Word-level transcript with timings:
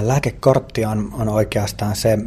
Lääkekortti 0.00 0.84
on, 0.84 1.10
on 1.12 1.28
oikeastaan 1.28 1.96
se 1.96 2.18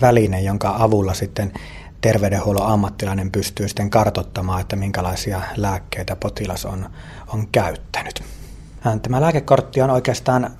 väline, 0.00 0.40
jonka 0.40 0.74
avulla 0.78 1.14
sitten 1.14 1.52
terveydenhuollon 2.00 2.66
ammattilainen 2.66 3.30
pystyy 3.30 3.68
sitten 3.68 3.90
kartottamaan, 3.90 4.60
että 4.60 4.76
minkälaisia 4.76 5.42
lääkkeitä 5.56 6.16
potilas 6.16 6.64
on, 6.64 6.86
on 7.26 7.48
käyttänyt. 7.52 8.22
Tämä 9.02 9.20
lääkekortti 9.20 9.82
on 9.82 9.90
oikeastaan 9.90 10.50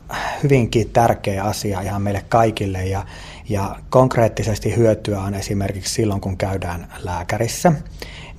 hyvinkin 0.43 0.91
tärkeä 0.91 1.45
asia 1.45 1.81
ihan 1.81 2.03
meille 2.03 2.25
kaikille 2.29 2.87
ja, 2.87 3.07
ja 3.49 3.77
konkreettisesti 3.91 4.77
hyötyä 4.77 5.21
on 5.21 5.35
esimerkiksi 5.35 5.95
silloin, 5.95 6.21
kun 6.21 6.37
käydään 6.37 6.93
lääkärissä 7.03 7.73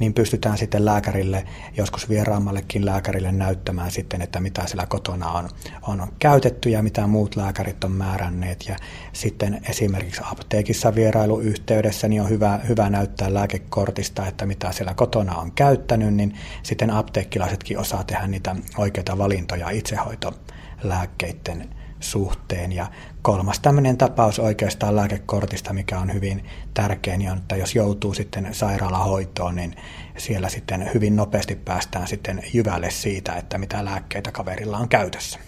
niin 0.04 0.14
pystytään 0.14 0.58
sitten 0.58 0.86
lääkärille, 0.86 1.46
joskus 1.78 2.10
vieraammallekin 2.10 2.86
lääkärille 2.86 3.32
näyttämään 3.32 3.92
sitten, 3.92 4.22
että 4.22 4.40
mitä 4.40 4.68
siellä 4.68 4.86
kotona 4.86 5.32
on, 5.32 5.50
on 5.88 6.08
käytetty 6.20 6.70
ja 6.70 6.84
mitä 6.84 7.08
muut 7.08 7.36
lääkärit 7.36 7.84
on 7.84 7.92
määränneet. 7.92 8.66
Ja 8.68 8.76
sitten 9.14 9.61
esimerkiksi 9.70 10.21
apteekissa 10.32 10.96
vierailuyhteydessä 10.96 12.08
niin 12.08 12.21
on 12.21 12.30
hyvä, 12.30 12.60
hyvä 12.68 12.89
näyttää 12.89 13.34
lääkekortista, 13.34 14.28
että 14.28 14.46
mitä 14.46 14.71
siellä 14.71 14.94
kotona 14.94 15.36
on 15.36 15.52
käyttänyt, 15.52 16.14
niin 16.14 16.33
sitten 16.64 16.89
apteekkilaisetkin 16.89 17.80
osaa 17.80 18.04
tehdä 18.04 18.28
niitä 18.28 18.56
oikeita 18.78 19.18
valintoja 19.18 19.70
itsehoitolääkkeiden 19.70 21.70
suhteen. 22.04 22.71
Ja 22.71 22.88
kolmas 23.21 23.60
tämmöinen 23.60 23.98
tapaus 23.98 24.39
oikeastaan 24.39 24.96
lääkekortista, 24.96 25.74
mikä 25.74 26.00
on 26.00 26.14
hyvin 26.14 26.46
tärkeä, 26.74 27.18
niin 27.18 27.32
on, 27.32 27.38
että 27.38 27.56
jos 27.56 27.75
joutuu 27.75 28.14
sitten 28.14 28.48
sairaalahoitoon, 28.52 29.56
niin 29.56 29.75
siellä 30.18 30.50
sitten 30.50 30.89
hyvin 30.94 31.16
nopeasti 31.16 31.56
päästään 31.56 32.08
sitten 32.08 32.44
jyvälle 32.53 32.92
siitä, 32.92 33.34
että 33.34 33.58
mitä 33.58 33.86
lääkkeitä 33.86 34.31
kaverilla 34.31 34.78
on 34.78 34.89
käytössä. 34.89 35.39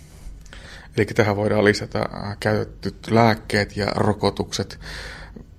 Eli 0.98 1.06
tähän 1.06 1.36
voidaan 1.36 1.66
lisätä 1.66 2.06
käytetyt 2.40 3.08
lääkkeet 3.12 3.78
ja 3.78 3.86
rokotukset. 3.86 4.80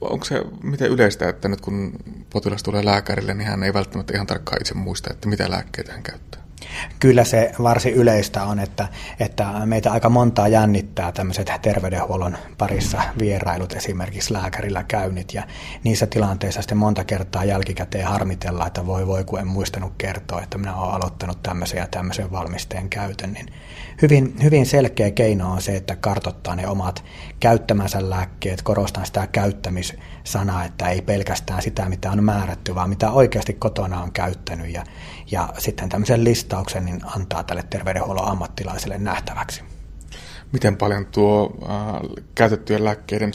Onko 0.00 0.24
se 0.24 0.42
miten 0.62 0.90
yleistä, 0.90 1.28
että 1.28 1.48
nyt 1.48 1.60
kun 1.60 1.92
potilas 2.30 2.62
tulee 2.62 2.84
lääkärille, 2.84 3.34
niin 3.34 3.48
hän 3.48 3.62
ei 3.62 3.74
välttämättä 3.74 4.14
ihan 4.14 4.26
tarkkaan 4.26 4.60
itse 4.60 4.74
muista, 4.74 5.12
että 5.12 5.28
mitä 5.28 5.50
lääkkeitä 5.50 5.92
hän 5.92 6.02
käyttää? 6.02 6.45
Kyllä 7.00 7.24
se 7.24 7.52
varsin 7.62 7.94
yleistä 7.94 8.44
on, 8.44 8.58
että, 8.58 8.88
että 9.20 9.44
meitä 9.64 9.92
aika 9.92 10.08
montaa 10.08 10.48
jännittää 10.48 11.12
tämmöiset 11.12 11.52
terveydenhuollon 11.62 12.36
parissa 12.58 13.02
vierailut, 13.18 13.72
esimerkiksi 13.72 14.32
lääkärillä 14.32 14.82
käynnit, 14.82 15.34
ja 15.34 15.42
niissä 15.84 16.06
tilanteissa 16.06 16.62
sitten 16.62 16.78
monta 16.78 17.04
kertaa 17.04 17.44
jälkikäteen 17.44 18.06
harmitella, 18.06 18.66
että 18.66 18.86
voi 18.86 19.06
voi, 19.06 19.24
kun 19.24 19.40
en 19.40 19.46
muistanut 19.46 19.92
kertoa, 19.98 20.42
että 20.42 20.58
minä 20.58 20.76
olen 20.76 20.94
aloittanut 20.94 21.42
tämmöisen 21.42 21.78
ja 21.78 21.86
tämmöisen 21.86 22.32
valmisteen 22.32 22.88
käytön, 22.88 23.32
niin 23.32 23.46
hyvin, 24.02 24.36
hyvin 24.42 24.66
selkeä 24.66 25.10
keino 25.10 25.52
on 25.52 25.62
se, 25.62 25.76
että 25.76 25.96
kartottaa 25.96 26.56
ne 26.56 26.68
omat 26.68 27.04
käyttämänsä 27.40 28.10
lääkkeet, 28.10 28.62
korostan 28.62 29.06
sitä 29.06 29.26
käyttämissanaa, 29.26 30.64
että 30.64 30.88
ei 30.88 31.02
pelkästään 31.02 31.62
sitä, 31.62 31.88
mitä 31.88 32.10
on 32.10 32.24
määrätty, 32.24 32.74
vaan 32.74 32.88
mitä 32.88 33.10
oikeasti 33.10 33.52
kotona 33.52 34.02
on 34.02 34.12
käyttänyt, 34.12 34.72
ja, 34.72 34.84
ja 35.30 35.48
sitten 35.58 35.88
tämmöisen 35.88 36.24
listauksen 36.46 36.84
niin 36.84 37.00
antaa 37.16 37.42
tälle 37.42 37.64
terveydenhuollon 37.70 38.28
ammattilaiselle 38.28 38.98
nähtäväksi. 38.98 39.62
Miten 40.52 40.76
paljon 40.76 41.06
tuo 41.06 41.56
äh, 41.62 42.24
käytettyjen 42.34 42.84
lääkkeiden 42.84 43.32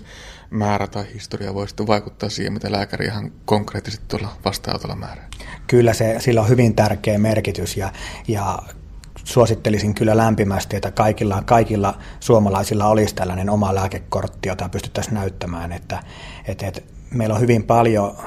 määrä 0.50 0.88
tai 0.88 1.06
historia 1.14 1.54
voi 1.54 1.68
sitten 1.68 1.88
vaikuttaa 1.88 2.30
siihen, 2.30 2.54
mitä 2.54 2.72
lääkäri 2.72 3.06
ihan 3.06 3.32
konkreettisesti 3.46 4.06
tuolla 4.08 4.38
vastaanotolla 4.46 4.96
määrää? 4.96 5.28
Kyllä 5.68 5.94
se, 5.94 6.16
sillä 6.20 6.42
on 6.42 6.50
hyvin 6.50 6.76
tärkeä 6.76 7.18
merkitys 7.18 7.78
ja, 7.78 7.92
ja 8.28 8.60
suosittelisin 9.24 9.96
kyllä 9.96 10.18
lämpimästi, 10.18 10.76
että 10.76 10.92
kaikilla, 10.92 11.44
kaikilla 11.46 11.98
suomalaisilla 12.20 12.86
olisi 12.86 13.16
tällainen 13.16 13.50
oma 13.50 13.76
lääkekortti, 13.76 14.50
jota 14.50 14.70
pystyttäisiin 14.70 15.14
näyttämään, 15.14 15.72
että, 15.72 16.04
että, 16.48 16.68
että 16.68 16.82
meillä 17.14 17.36
on 17.36 17.42
hyvin 17.42 17.64
paljon 17.64 18.18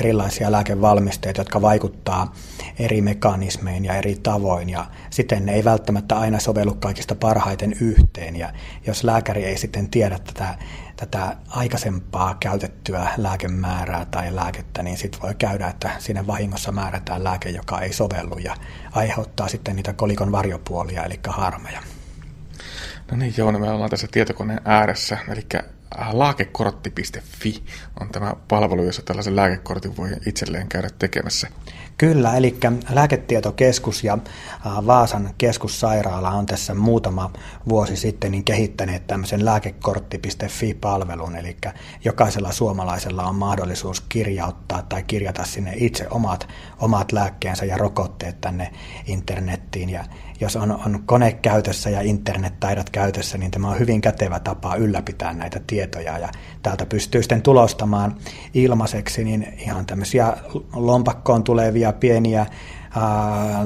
erilaisia 0.00 0.52
lääkevalmisteita, 0.52 1.40
jotka 1.40 1.62
vaikuttaa 1.62 2.32
eri 2.78 3.00
mekanismein 3.00 3.84
ja 3.84 3.94
eri 3.94 4.16
tavoin, 4.22 4.70
ja 4.70 4.86
sitten 5.10 5.46
ne 5.46 5.52
ei 5.52 5.64
välttämättä 5.64 6.18
aina 6.18 6.40
sovellu 6.40 6.74
kaikista 6.74 7.14
parhaiten 7.14 7.76
yhteen, 7.80 8.36
ja 8.36 8.52
jos 8.86 9.04
lääkäri 9.04 9.44
ei 9.44 9.56
sitten 9.56 9.90
tiedä 9.90 10.18
tätä, 10.18 10.58
tätä 10.96 11.36
aikaisempaa 11.48 12.36
käytettyä 12.40 13.08
lääkemäärää 13.16 14.04
tai 14.04 14.34
lääkettä, 14.34 14.82
niin 14.82 14.96
sitten 14.96 15.22
voi 15.22 15.34
käydä, 15.34 15.68
että 15.68 15.90
sinne 15.98 16.26
vahingossa 16.26 16.72
määrätään 16.72 17.24
lääke, 17.24 17.50
joka 17.50 17.80
ei 17.80 17.92
sovellu, 17.92 18.38
ja 18.38 18.56
aiheuttaa 18.92 19.48
sitten 19.48 19.76
niitä 19.76 19.92
kolikon 19.92 20.32
varjopuolia, 20.32 21.04
eli 21.04 21.20
harmeja. 21.28 21.80
No 23.10 23.16
niin, 23.16 23.34
joo, 23.36 23.50
no 23.50 23.58
me 23.58 23.70
ollaan 23.70 23.90
tässä 23.90 24.08
tietokoneen 24.10 24.60
ääressä, 24.64 25.18
eli 25.28 25.46
laakekortti.fi 26.12 27.64
on 28.00 28.08
tämä 28.08 28.34
palvelu, 28.48 28.82
jossa 28.82 29.02
tällaisen 29.02 29.36
lääkekortin 29.36 29.96
voi 29.96 30.08
itselleen 30.26 30.68
käydä 30.68 30.90
tekemässä. 30.98 31.48
Kyllä, 31.98 32.36
eli 32.36 32.56
Lääketietokeskus 32.90 34.04
ja 34.04 34.18
Vaasan 34.64 35.30
keskussairaala 35.38 36.30
on 36.30 36.46
tässä 36.46 36.74
muutama 36.74 37.30
vuosi 37.68 37.96
sitten 37.96 38.30
niin 38.30 38.44
kehittäneet 38.44 39.06
tämmöisen 39.06 39.44
lääkekortti.fi-palvelun, 39.44 41.36
eli 41.36 41.56
jokaisella 42.04 42.52
suomalaisella 42.52 43.24
on 43.24 43.34
mahdollisuus 43.34 44.00
kirjauttaa 44.00 44.82
tai 44.82 45.02
kirjata 45.02 45.44
sinne 45.44 45.72
itse 45.76 46.06
omat, 46.10 46.48
omat 46.80 47.12
lääkkeensä 47.12 47.64
ja 47.64 47.76
rokotteet 47.76 48.40
tänne 48.40 48.70
internettiin, 49.06 49.90
ja 49.90 50.04
jos 50.40 50.56
on, 50.56 50.72
on 50.86 51.02
kone 51.06 51.32
käytössä 51.32 51.90
ja 51.90 52.00
internettaidot 52.00 52.90
käytössä, 52.90 53.38
niin 53.38 53.50
tämä 53.50 53.68
on 53.68 53.78
hyvin 53.78 54.00
kätevä 54.00 54.40
tapa 54.40 54.76
ylläpitää 54.76 55.32
näitä 55.32 55.60
tietoja. 55.66 56.18
Ja 56.18 56.28
täältä 56.62 56.86
pystyy 56.86 57.22
sitten 57.22 57.42
tulostamaan 57.42 58.14
ilmaiseksi 58.54 59.24
niin 59.24 59.54
ihan 59.58 59.86
tämmöisiä 59.86 60.36
lompakkoon 60.72 61.44
tulevia 61.44 61.92
pieniä 61.92 62.46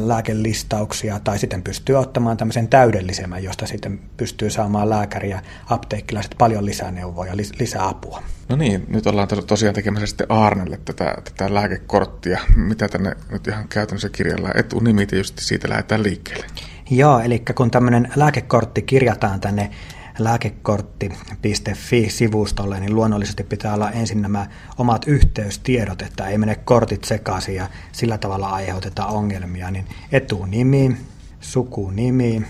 lääkelistauksia 0.06 1.20
tai 1.20 1.38
sitten 1.38 1.62
pystyy 1.62 1.96
ottamaan 1.96 2.36
tämmöisen 2.36 2.68
täydellisemmän, 2.68 3.44
josta 3.44 3.66
sitten 3.66 4.00
pystyy 4.16 4.50
saamaan 4.50 4.90
lääkäri 4.90 5.30
ja 5.30 5.42
apteekkilaiset 5.66 6.34
paljon 6.38 6.64
lisäneuvoja, 6.64 7.36
lisää 7.36 7.88
apua. 7.88 8.22
No 8.48 8.56
niin, 8.56 8.84
nyt 8.88 9.06
ollaan 9.06 9.28
tosiaan 9.46 9.74
tekemässä 9.74 10.06
sitten 10.06 10.30
Arnelle 10.30 10.80
tätä, 10.84 11.16
tätä 11.24 11.54
lääkekorttia. 11.54 12.40
Mitä 12.56 12.88
tänne 12.88 13.16
nyt 13.30 13.46
ihan 13.46 13.68
käytännössä 13.68 14.08
kirjalla 14.08 14.50
etunimi 14.54 15.06
just 15.12 15.38
siitä 15.38 15.68
lähdetään 15.68 16.02
liikkeelle? 16.02 16.46
Joo, 16.90 17.20
eli 17.20 17.42
kun 17.54 17.70
tämmöinen 17.70 18.12
lääkekortti 18.16 18.82
kirjataan 18.82 19.40
tänne 19.40 19.70
lääkekortti.fi-sivustolle, 20.18 22.80
niin 22.80 22.94
luonnollisesti 22.94 23.44
pitää 23.44 23.74
olla 23.74 23.90
ensin 23.90 24.22
nämä 24.22 24.46
omat 24.78 25.04
yhteystiedot, 25.06 26.02
että 26.02 26.26
ei 26.26 26.38
mene 26.38 26.54
kortit 26.54 27.04
sekaisin 27.04 27.54
ja 27.54 27.68
sillä 27.92 28.18
tavalla 28.18 28.48
aiheuteta 28.48 29.06
ongelmia, 29.06 29.70
niin 29.70 29.86
etunimi, 30.12 30.96
sukunimi 31.40 32.46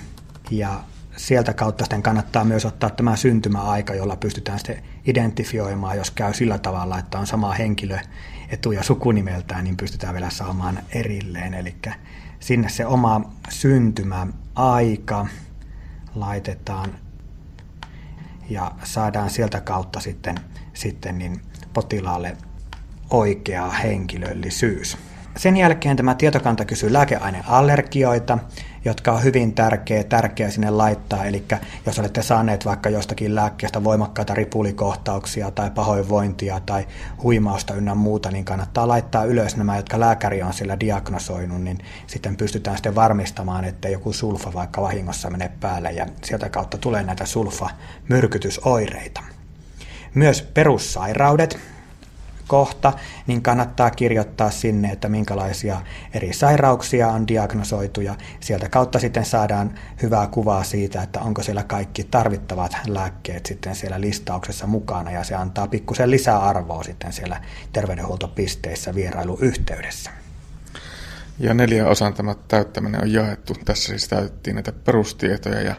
ja 0.51 0.81
sieltä 1.17 1.55
kautta 1.55 1.84
sitten 1.84 2.03
kannattaa 2.03 2.45
myös 2.45 2.65
ottaa 2.65 2.91
tämä 2.91 3.17
syntymäaika, 3.17 3.95
jolla 3.95 4.17
pystytään 4.17 4.59
sitten 4.59 4.83
identifioimaan, 5.06 5.97
jos 5.97 6.11
käy 6.11 6.35
sillä 6.35 6.59
tavalla, 6.59 6.99
että 6.99 7.19
on 7.19 7.27
sama 7.27 7.53
henkilö 7.53 7.99
etu- 8.50 8.73
ja 8.73 8.83
sukunimeltään, 8.83 9.65
niin 9.65 9.77
pystytään 9.77 10.15
vielä 10.15 10.31
saamaan 10.31 10.79
erilleen. 10.93 11.55
Eli 11.55 11.75
sinne 12.41 12.69
se 12.69 12.87
oma 12.87 13.33
syntymäaika 13.49 15.27
laitetaan 16.15 16.99
ja 18.49 18.73
saadaan 18.85 19.31
sieltä 19.31 19.61
kautta 19.61 20.01
sitten, 20.01 20.35
sitten 20.75 21.19
niin 21.19 21.41
potilaalle 21.73 22.37
oikea 23.11 23.69
henkilöllisyys. 23.71 24.97
Sen 25.37 25.57
jälkeen 25.57 25.97
tämä 25.97 26.15
tietokanta 26.15 26.65
kysyy 26.65 26.93
lääkeaineallergioita, 26.93 28.39
jotka 28.88 29.12
on 29.12 29.25
hyvin 29.25 29.54
tärkeä, 29.54 30.04
tärkeä 30.04 30.50
sinne 30.50 30.71
laittaa. 30.71 31.25
Eli 31.25 31.44
jos 31.87 31.99
olette 31.99 32.22
saaneet 32.22 32.65
vaikka 32.65 32.88
jostakin 32.88 33.34
lääkkeestä 33.34 33.84
voimakkaita 33.84 34.35
ripulikohtauksia 34.35 35.50
tai 35.50 35.70
pahoinvointia 35.70 36.61
tai 36.67 36.87
huimausta 37.23 37.75
ynnä 37.75 37.94
muuta, 37.94 38.31
niin 38.31 38.44
kannattaa 38.44 38.88
laittaa 38.88 39.25
ylös 39.25 39.56
nämä, 39.56 39.76
jotka 39.76 40.00
lääkäri 40.00 40.43
on 40.43 40.52
siellä 40.52 40.81
diagnosoinut, 40.81 41.62
niin 41.62 41.79
sitten 42.06 42.37
pystytään 42.37 42.76
sitten 42.76 42.94
varmistamaan, 42.94 43.64
että 43.64 43.88
joku 43.88 44.12
sulfa 44.12 44.52
vaikka 44.55 44.82
vahingossa 44.82 45.31
menee 45.31 45.50
päälle 45.61 45.93
ja 45.93 46.06
sieltä 46.25 46.49
kautta 46.49 46.79
tulee 46.79 47.02
näitä 47.02 47.26
sulfa-myrkytysoireita. 47.26 49.20
Myös 50.14 50.43
perussairaudet, 50.43 51.58
kohta, 52.49 52.93
niin 53.27 53.43
kannattaa 53.43 53.91
kirjoittaa 53.91 54.50
sinne, 54.50 54.91
että 54.91 55.09
minkälaisia 55.09 55.81
eri 56.15 56.33
sairauksia 56.33 57.09
on 57.09 57.29
diagnosoitu 57.29 58.00
ja 58.00 58.15
sieltä 58.41 58.69
kautta 58.69 58.99
sitten 58.99 59.25
saadaan 59.25 59.75
hyvää 60.03 60.27
kuvaa 60.27 60.65
siitä, 60.65 61.03
että 61.03 61.21
onko 61.21 61.43
siellä 61.43 61.62
kaikki 61.62 62.05
tarvittavat 62.05 62.77
lääkkeet 62.87 63.47
sitten 63.47 63.75
siellä 63.75 64.00
listauksessa 64.00 64.67
mukana 64.67 65.11
ja 65.11 65.25
se 65.25 65.35
antaa 65.35 65.69
pikkusen 65.69 66.11
lisäarvoa 66.11 66.83
sitten 66.83 67.12
siellä 67.12 67.41
terveydenhuoltopisteissä 67.73 68.94
vierailuyhteydessä. 68.94 70.11
Ja 71.39 71.55
neljä 71.55 71.87
osan 71.87 72.15
tämä 72.15 72.35
täyttäminen 72.49 73.03
on 73.03 73.12
jaettu. 73.12 73.55
Tässä 73.65 73.89
siis 73.89 74.09
täytettiin 74.09 74.55
näitä 74.55 74.73
perustietoja 74.73 75.61
ja 75.62 75.75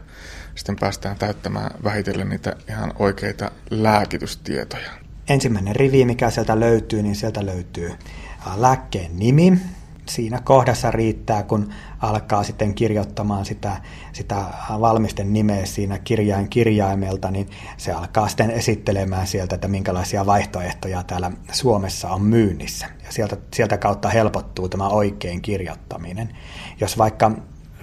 sitten 0.55 0.75
päästään 0.75 1.17
täyttämään 1.17 1.71
vähitellen 1.83 2.29
niitä 2.29 2.55
ihan 2.69 2.93
oikeita 2.99 3.51
lääkitystietoja. 3.69 5.08
Ensimmäinen 5.29 5.75
rivi, 5.75 6.05
mikä 6.05 6.29
sieltä 6.29 6.59
löytyy, 6.59 7.03
niin 7.03 7.15
sieltä 7.15 7.45
löytyy 7.45 7.93
lääkkeen 8.55 9.19
nimi, 9.19 9.59
siinä 10.05 10.41
kohdassa 10.43 10.91
riittää, 10.91 11.43
kun 11.43 11.69
alkaa 11.99 12.43
sitten 12.43 12.73
kirjoittamaan 12.73 13.45
sitä, 13.45 13.81
sitä 14.13 14.35
valmisten 14.79 15.33
nimeä 15.33 15.65
siinä 15.65 15.99
kirjain 15.99 16.49
kirjaimelta, 16.49 17.31
niin 17.31 17.49
se 17.77 17.91
alkaa 17.91 18.27
sitten 18.27 18.51
esittelemään 18.51 19.27
sieltä, 19.27 19.55
että 19.55 19.67
minkälaisia 19.67 20.25
vaihtoehtoja 20.25 21.03
täällä 21.03 21.31
Suomessa 21.51 22.09
on 22.09 22.21
myynnissä. 22.21 22.85
Ja 23.05 23.11
sieltä, 23.11 23.37
sieltä 23.53 23.77
kautta 23.77 24.09
helpottuu 24.09 24.69
tämä 24.69 24.89
oikein 24.89 25.41
kirjoittaminen. 25.41 26.37
Jos 26.79 26.97
vaikka 26.97 27.31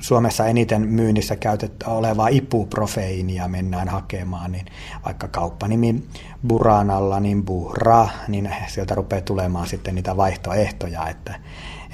Suomessa 0.00 0.46
eniten 0.46 0.88
myynnissä 0.88 1.36
käytettä 1.36 1.86
olevaa 1.86 2.28
ipuprofeiinia 2.28 3.48
mennään 3.48 3.88
hakemaan, 3.88 4.52
niin 4.52 4.66
vaikka 5.04 5.28
kauppanimi 5.28 6.02
Buranalla, 6.48 7.20
niin 7.20 7.44
Bura, 7.44 8.08
niin 8.28 8.50
sieltä 8.66 8.94
rupeaa 8.94 9.22
tulemaan 9.22 9.66
sitten 9.66 9.94
niitä 9.94 10.16
vaihtoehtoja, 10.16 11.08
että 11.08 11.34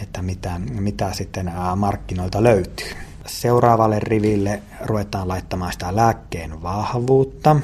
että 0.02 0.22
mitä, 0.22 0.58
mitä 0.58 1.12
sitten 1.12 1.52
markkinoilta 1.76 2.42
löytyy. 2.42 2.90
Seuraavalle 3.26 4.00
riville 4.00 4.62
ruvetaan 4.84 5.28
laittamaan 5.28 5.72
sitä 5.72 5.96
lääkkeen 5.96 6.62
vahvuutta. 6.62 7.56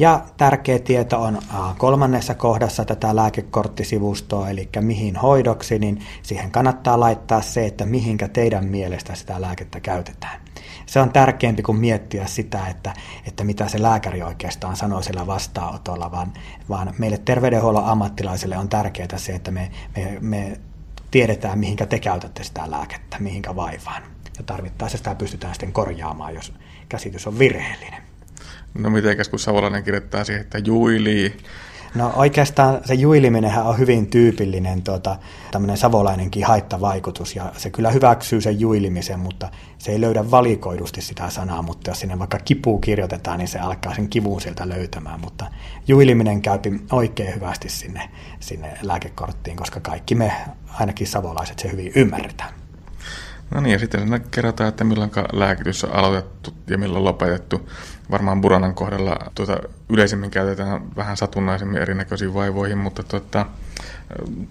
Ja 0.00 0.22
tärkeä 0.36 0.78
tieto 0.78 1.22
on 1.22 1.38
kolmannessa 1.78 2.34
kohdassa 2.34 2.84
tätä 2.84 3.16
lääkekorttisivustoa, 3.16 4.50
eli 4.50 4.68
mihin 4.80 5.16
hoidoksi, 5.16 5.78
niin 5.78 6.04
siihen 6.22 6.50
kannattaa 6.50 7.00
laittaa 7.00 7.42
se, 7.42 7.66
että 7.66 7.86
mihinkä 7.86 8.28
teidän 8.28 8.64
mielestä 8.64 9.14
sitä 9.14 9.40
lääkettä 9.40 9.80
käytetään. 9.80 10.40
Se 10.86 11.00
on 11.00 11.12
tärkeämpi 11.12 11.62
kuin 11.62 11.78
miettiä 11.78 12.26
sitä, 12.26 12.66
että, 12.66 12.94
että 13.26 13.44
mitä 13.44 13.68
se 13.68 13.82
lääkäri 13.82 14.22
oikeastaan 14.22 14.76
sanoo 14.76 15.02
sillä 15.02 15.26
vastaanotolla, 15.26 16.10
vaan, 16.10 16.32
vaan 16.68 16.94
meille 16.98 17.18
terveydenhuollon 17.18 17.84
ammattilaisille 17.84 18.58
on 18.58 18.68
tärkeää 18.68 19.18
se, 19.18 19.32
että 19.32 19.50
me, 19.50 19.70
me, 19.96 20.18
me 20.20 20.60
tiedetään, 21.10 21.58
mihinkä 21.58 21.86
te 21.86 21.98
käytätte 21.98 22.44
sitä 22.44 22.70
lääkettä, 22.70 23.16
mihinkä 23.18 23.56
vaivaan. 23.56 24.02
Ja 24.38 24.44
tarvittaessa 24.44 24.98
sitä 24.98 25.14
pystytään 25.14 25.54
sitten 25.54 25.72
korjaamaan, 25.72 26.34
jos 26.34 26.52
käsitys 26.88 27.26
on 27.26 27.38
virheellinen. 27.38 28.09
No 28.74 28.90
mitenkäs 28.90 29.28
kun 29.28 29.38
savolainen 29.38 29.84
kirjoittaa 29.84 30.24
siihen, 30.24 30.40
että 30.40 30.58
juilii, 30.58 31.36
No 31.94 32.12
oikeastaan 32.16 32.80
se 32.84 32.94
juiliminenhän 32.94 33.66
on 33.66 33.78
hyvin 33.78 34.06
tyypillinen 34.06 34.82
tuota, 34.82 35.16
tämmöinen 35.50 35.76
savolainenkin 35.76 36.44
haittavaikutus 36.44 37.36
ja 37.36 37.52
se 37.56 37.70
kyllä 37.70 37.90
hyväksyy 37.90 38.40
sen 38.40 38.60
juilimisen, 38.60 39.18
mutta 39.18 39.48
se 39.78 39.92
ei 39.92 40.00
löydä 40.00 40.30
valikoidusti 40.30 41.00
sitä 41.00 41.30
sanaa, 41.30 41.62
mutta 41.62 41.90
jos 41.90 42.00
sinne 42.00 42.18
vaikka 42.18 42.38
kipu 42.38 42.78
kirjoitetaan, 42.78 43.38
niin 43.38 43.48
se 43.48 43.58
alkaa 43.58 43.94
sen 43.94 44.08
kivun 44.08 44.40
sieltä 44.40 44.68
löytämään, 44.68 45.20
mutta 45.20 45.46
juiliminen 45.88 46.42
käypi 46.42 46.80
oikein 46.92 47.34
hyvästi 47.34 47.68
sinne, 47.68 48.10
sinne 48.40 48.78
lääkekorttiin, 48.82 49.56
koska 49.56 49.80
kaikki 49.80 50.14
me, 50.14 50.32
ainakin 50.72 51.06
savolaiset, 51.06 51.58
se 51.58 51.72
hyvin 51.72 51.92
ymmärretään. 51.94 52.52
No 53.54 53.60
niin, 53.60 53.72
ja 53.72 53.78
sitten 53.78 54.00
siinä 54.00 54.18
kerrotaan, 54.18 54.68
että 54.68 54.84
milloin 54.84 55.10
lääkitys 55.32 55.84
on 55.84 55.94
aloitettu 55.94 56.54
ja 56.66 56.78
milloin 56.78 57.04
lopetettu. 57.04 57.70
Varmaan 58.10 58.40
Buranan 58.40 58.74
kohdalla 58.74 59.16
tuota, 59.34 59.58
yleisemmin 59.88 60.30
käytetään 60.30 60.96
vähän 60.96 61.16
satunnaisemmin 61.16 61.82
erinäköisiin 61.82 62.34
vaivoihin, 62.34 62.78
mutta 62.78 63.02
tuota, 63.02 63.46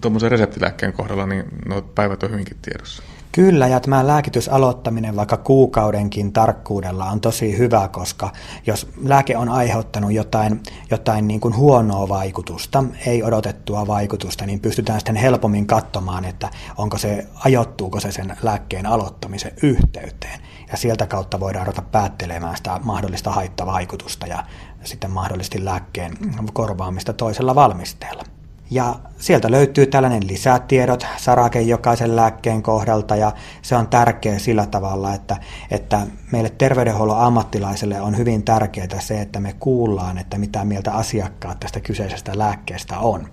tuommoisen 0.00 0.30
reseptilääkkeen 0.30 0.92
kohdalla 0.92 1.26
niin 1.26 1.44
nuo 1.68 1.82
päivät 1.82 2.22
on 2.22 2.30
hyvinkin 2.30 2.56
tiedossa. 2.62 3.02
Kyllä, 3.32 3.68
ja 3.68 3.80
tämä 3.80 4.06
lääkitysaloittaminen 4.06 5.16
vaikka 5.16 5.36
kuukaudenkin 5.36 6.32
tarkkuudella 6.32 7.10
on 7.10 7.20
tosi 7.20 7.58
hyvä, 7.58 7.88
koska 7.88 8.32
jos 8.66 8.88
lääke 9.04 9.36
on 9.36 9.48
aiheuttanut 9.48 10.12
jotain, 10.12 10.60
jotain 10.90 11.28
niin 11.28 11.40
kuin 11.40 11.56
huonoa 11.56 12.08
vaikutusta, 12.08 12.84
ei 13.06 13.22
odotettua 13.22 13.86
vaikutusta, 13.86 14.46
niin 14.46 14.60
pystytään 14.60 15.00
sitten 15.00 15.16
helpommin 15.16 15.66
katsomaan, 15.66 16.24
että 16.24 16.50
onko 16.76 16.98
se, 16.98 17.26
ajoittuuko 17.44 18.00
se 18.00 18.12
sen 18.12 18.36
lääkkeen 18.42 18.86
aloittamisen 18.86 19.52
yhteyteen. 19.62 20.40
Ja 20.70 20.76
sieltä 20.76 21.06
kautta 21.06 21.40
voidaan 21.40 21.66
ruveta 21.66 21.82
päättelemään 21.82 22.56
sitä 22.56 22.80
mahdollista 22.84 23.30
haittavaikutusta 23.30 24.26
ja 24.26 24.44
sitten 24.84 25.10
mahdollisesti 25.10 25.64
lääkkeen 25.64 26.12
korvaamista 26.52 27.12
toisella 27.12 27.54
valmisteella. 27.54 28.24
Ja 28.70 28.96
sieltä 29.18 29.50
löytyy 29.50 29.86
tällainen 29.86 30.26
lisätiedot 30.26 31.06
sarake 31.16 31.60
jokaisen 31.60 32.16
lääkkeen 32.16 32.62
kohdalta 32.62 33.16
ja 33.16 33.32
se 33.62 33.76
on 33.76 33.88
tärkeä 33.88 34.38
sillä 34.38 34.66
tavalla, 34.66 35.14
että, 35.14 35.36
että 35.70 36.06
meille 36.32 36.50
terveydenhuollon 36.58 37.20
ammattilaisille 37.20 38.00
on 38.00 38.16
hyvin 38.16 38.42
tärkeää 38.42 39.00
se, 39.00 39.20
että 39.20 39.40
me 39.40 39.54
kuullaan, 39.60 40.18
että 40.18 40.38
mitä 40.38 40.64
mieltä 40.64 40.92
asiakkaat 40.92 41.60
tästä 41.60 41.80
kyseisestä 41.80 42.38
lääkkeestä 42.38 42.98
on. 42.98 43.28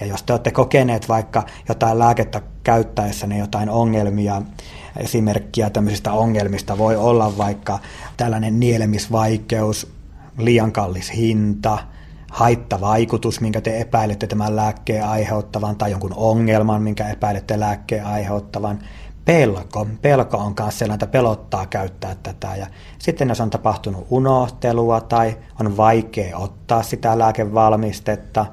Ja 0.00 0.06
jos 0.06 0.22
te 0.22 0.32
olette 0.32 0.50
kokeneet 0.50 1.08
vaikka 1.08 1.42
jotain 1.68 1.98
lääkettä 1.98 2.42
käyttäessänne 2.64 3.38
jotain 3.38 3.70
ongelmia, 3.70 4.42
esimerkkiä 4.96 5.70
tämmöisistä 5.70 6.12
ongelmista 6.12 6.78
voi 6.78 6.96
olla 6.96 7.38
vaikka 7.38 7.78
tällainen 8.16 8.60
nielemisvaikeus, 8.60 9.92
liian 10.38 10.72
kallis 10.72 11.12
hinta– 11.14 11.78
haittavaikutus, 12.36 13.40
minkä 13.40 13.60
te 13.60 13.80
epäilette 13.80 14.26
tämän 14.26 14.56
lääkkeen 14.56 15.04
aiheuttavan, 15.04 15.76
tai 15.76 15.90
jonkun 15.90 16.14
ongelman, 16.16 16.82
minkä 16.82 17.08
epäilette 17.08 17.60
lääkkeen 17.60 18.06
aiheuttavan. 18.06 18.78
Pelko. 19.24 19.86
Pelko 20.02 20.36
on 20.36 20.54
myös 20.60 20.78
sellainen, 20.78 20.94
että 20.94 21.06
pelottaa 21.06 21.66
käyttää 21.66 22.16
tätä. 22.22 22.56
Ja 22.56 22.66
sitten 22.98 23.28
jos 23.28 23.40
on 23.40 23.50
tapahtunut 23.50 24.06
unohtelua 24.10 25.00
tai 25.00 25.36
on 25.60 25.76
vaikea 25.76 26.38
ottaa 26.38 26.82
sitä 26.82 27.18
lääkevalmistetta, 27.18 28.46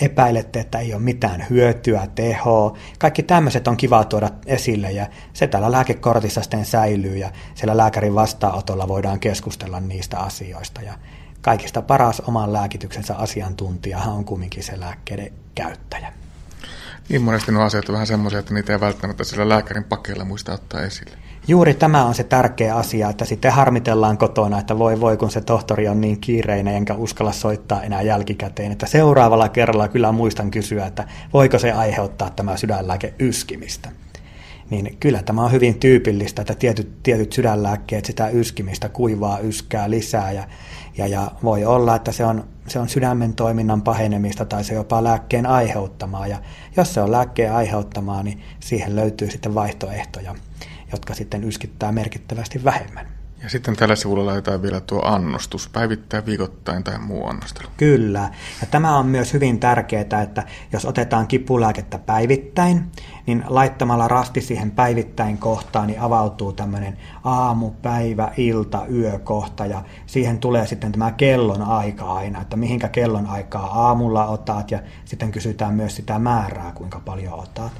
epäilette, 0.00 0.60
että 0.60 0.78
ei 0.78 0.94
ole 0.94 1.02
mitään 1.02 1.46
hyötyä, 1.50 2.08
tehoa. 2.14 2.76
Kaikki 2.98 3.22
tämmöiset 3.22 3.68
on 3.68 3.76
kiva 3.76 4.04
tuoda 4.04 4.28
esille 4.46 4.92
ja 4.92 5.06
se 5.32 5.46
täällä 5.46 5.72
lääkekortissa 5.72 6.42
sitten 6.42 6.64
säilyy 6.64 7.16
ja 7.16 7.30
siellä 7.54 7.76
lääkärin 7.76 8.14
vastaanotolla 8.14 8.88
voidaan 8.88 9.20
keskustella 9.20 9.80
niistä 9.80 10.18
asioista. 10.18 10.82
Ja 10.82 10.94
kaikista 11.40 11.82
paras 11.82 12.20
oman 12.20 12.52
lääkityksensä 12.52 13.14
asiantuntijahan 13.14 14.14
on 14.14 14.24
kumminkin 14.24 14.62
se 14.62 14.80
lääkkeiden 14.80 15.32
käyttäjä. 15.54 16.12
Niin 17.08 17.22
monesti 17.22 17.52
nuo 17.52 17.62
asiat 17.62 17.88
on 17.88 17.92
vähän 17.92 18.06
semmoisia, 18.06 18.38
että 18.38 18.54
niitä 18.54 18.72
ei 18.72 18.80
välttämättä 18.80 19.24
sillä 19.24 19.48
lääkärin 19.48 19.84
pakeilla 19.84 20.24
muista 20.24 20.52
ottaa 20.52 20.80
esille. 20.80 21.16
Juuri 21.48 21.74
tämä 21.74 22.04
on 22.04 22.14
se 22.14 22.24
tärkeä 22.24 22.76
asia, 22.76 23.10
että 23.10 23.24
sitten 23.24 23.52
harmitellaan 23.52 24.18
kotona, 24.18 24.58
että 24.58 24.78
voi 24.78 25.00
voi 25.00 25.16
kun 25.16 25.30
se 25.30 25.40
tohtori 25.40 25.88
on 25.88 26.00
niin 26.00 26.20
kiireinen 26.20 26.74
enkä 26.74 26.94
uskalla 26.94 27.32
soittaa 27.32 27.82
enää 27.82 28.02
jälkikäteen, 28.02 28.72
että 28.72 28.86
seuraavalla 28.86 29.48
kerralla 29.48 29.88
kyllä 29.88 30.12
muistan 30.12 30.50
kysyä, 30.50 30.86
että 30.86 31.04
voiko 31.32 31.58
se 31.58 31.72
aiheuttaa 31.72 32.30
tämä 32.30 32.56
sydänlääke 32.56 33.14
yskimistä. 33.18 33.88
Niin 34.70 34.96
kyllä 35.00 35.22
tämä 35.22 35.44
on 35.44 35.52
hyvin 35.52 35.80
tyypillistä, 35.80 36.42
että 36.42 36.54
tietyt, 36.54 37.02
tietyt 37.02 37.32
sydänlääkkeet 37.32 38.04
sitä 38.04 38.28
yskimistä 38.28 38.88
kuivaa 38.88 39.38
yskää 39.38 39.90
lisää 39.90 40.32
ja 40.32 40.44
ja, 40.98 41.06
ja 41.06 41.30
voi 41.42 41.64
olla, 41.64 41.96
että 41.96 42.12
se 42.12 42.24
on, 42.24 42.44
se 42.68 42.78
on 42.78 42.88
sydämen 42.88 43.34
toiminnan 43.34 43.82
pahenemista 43.82 44.44
tai 44.44 44.64
se 44.64 44.74
jopa 44.74 45.04
lääkkeen 45.04 45.46
aiheuttamaa. 45.46 46.26
Ja 46.26 46.38
jos 46.76 46.94
se 46.94 47.00
on 47.00 47.12
lääkkeen 47.12 47.52
aiheuttamaa, 47.52 48.22
niin 48.22 48.42
siihen 48.60 48.96
löytyy 48.96 49.30
sitten 49.30 49.54
vaihtoehtoja, 49.54 50.34
jotka 50.92 51.14
sitten 51.14 51.44
yskittää 51.44 51.92
merkittävästi 51.92 52.64
vähemmän. 52.64 53.15
Ja 53.46 53.50
sitten 53.50 53.76
tällä 53.76 53.96
sivulla 53.96 54.26
laitetaan 54.26 54.62
vielä 54.62 54.80
tuo 54.80 55.02
annostus, 55.04 55.68
päivittäin, 55.68 56.26
viikoittain 56.26 56.84
tai 56.84 56.98
muu 56.98 57.26
annostelu. 57.26 57.68
Kyllä. 57.76 58.30
Ja 58.60 58.66
tämä 58.70 58.96
on 58.96 59.06
myös 59.06 59.32
hyvin 59.32 59.60
tärkeää, 59.60 60.22
että 60.22 60.44
jos 60.72 60.84
otetaan 60.84 61.26
kipulääkettä 61.26 61.98
päivittäin, 61.98 62.84
niin 63.26 63.44
laittamalla 63.46 64.08
rasti 64.08 64.40
siihen 64.40 64.70
päivittäin 64.70 65.38
kohtaan, 65.38 65.86
niin 65.86 66.00
avautuu 66.00 66.52
tämmöinen 66.52 66.98
aamu, 67.24 67.70
päivä, 67.70 68.32
ilta, 68.36 68.86
yö 68.92 69.18
kohta. 69.18 69.66
Ja 69.66 69.82
siihen 70.06 70.38
tulee 70.38 70.66
sitten 70.66 70.92
tämä 70.92 71.12
kellon 71.12 71.62
aika 71.62 72.12
aina, 72.12 72.40
että 72.40 72.56
mihinkä 72.56 72.88
kellon 72.88 73.26
aikaa 73.26 73.86
aamulla 73.86 74.26
otat 74.26 74.70
ja 74.70 74.78
sitten 75.04 75.32
kysytään 75.32 75.74
myös 75.74 75.96
sitä 75.96 76.18
määrää, 76.18 76.72
kuinka 76.72 77.00
paljon 77.04 77.34
otat. 77.34 77.72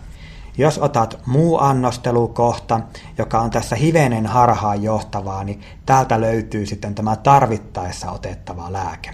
Jos 0.59 0.79
otat 0.79 1.19
muu 1.27 1.59
annostelukohta, 1.59 2.81
joka 3.19 3.41
on 3.41 3.51
tässä 3.51 3.77
hivenen 3.77 4.27
harhaan 4.27 4.83
johtavaa, 4.83 5.45
niin 5.45 5.61
täältä 5.87 6.21
löytyy 6.21 6.67
sitten 6.67 6.95
tämä 6.95 7.17
tarvittaessa 7.17 8.11
otettava 8.11 8.73
lääke. 8.73 9.11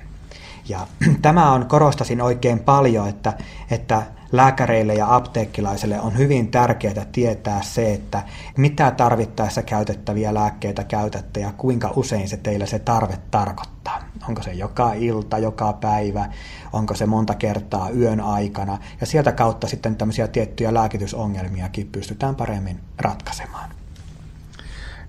Ja 0.68 0.86
tämä 1.22 1.52
on, 1.52 1.66
korostasin 1.66 2.20
oikein 2.20 2.58
paljon, 2.58 3.08
että, 3.08 3.32
että 3.70 4.02
lääkäreille 4.32 4.94
ja 4.94 5.14
apteekkilaisille 5.14 6.00
on 6.00 6.18
hyvin 6.18 6.50
tärkeää 6.50 7.06
tietää 7.12 7.62
se, 7.62 7.92
että 7.92 8.22
mitä 8.56 8.90
tarvittaessa 8.90 9.62
käytettäviä 9.62 10.34
lääkkeitä 10.34 10.84
käytätte 10.84 11.40
ja 11.40 11.52
kuinka 11.56 11.92
usein 11.96 12.28
se 12.28 12.36
teillä 12.36 12.66
se 12.66 12.78
tarve 12.78 13.18
tarkoittaa. 13.30 14.11
Onko 14.28 14.42
se 14.42 14.52
joka 14.52 14.92
ilta, 14.92 15.38
joka 15.38 15.72
päivä, 15.72 16.28
onko 16.72 16.94
se 16.94 17.06
monta 17.06 17.34
kertaa 17.34 17.90
yön 17.90 18.20
aikana 18.20 18.78
ja 19.00 19.06
sieltä 19.06 19.32
kautta 19.32 19.66
sitten 19.66 19.96
tämmöisiä 19.96 20.28
tiettyjä 20.28 20.74
lääkitysongelmiakin 20.74 21.88
pystytään 21.92 22.36
paremmin 22.36 22.80
ratkaisemaan. 22.98 23.70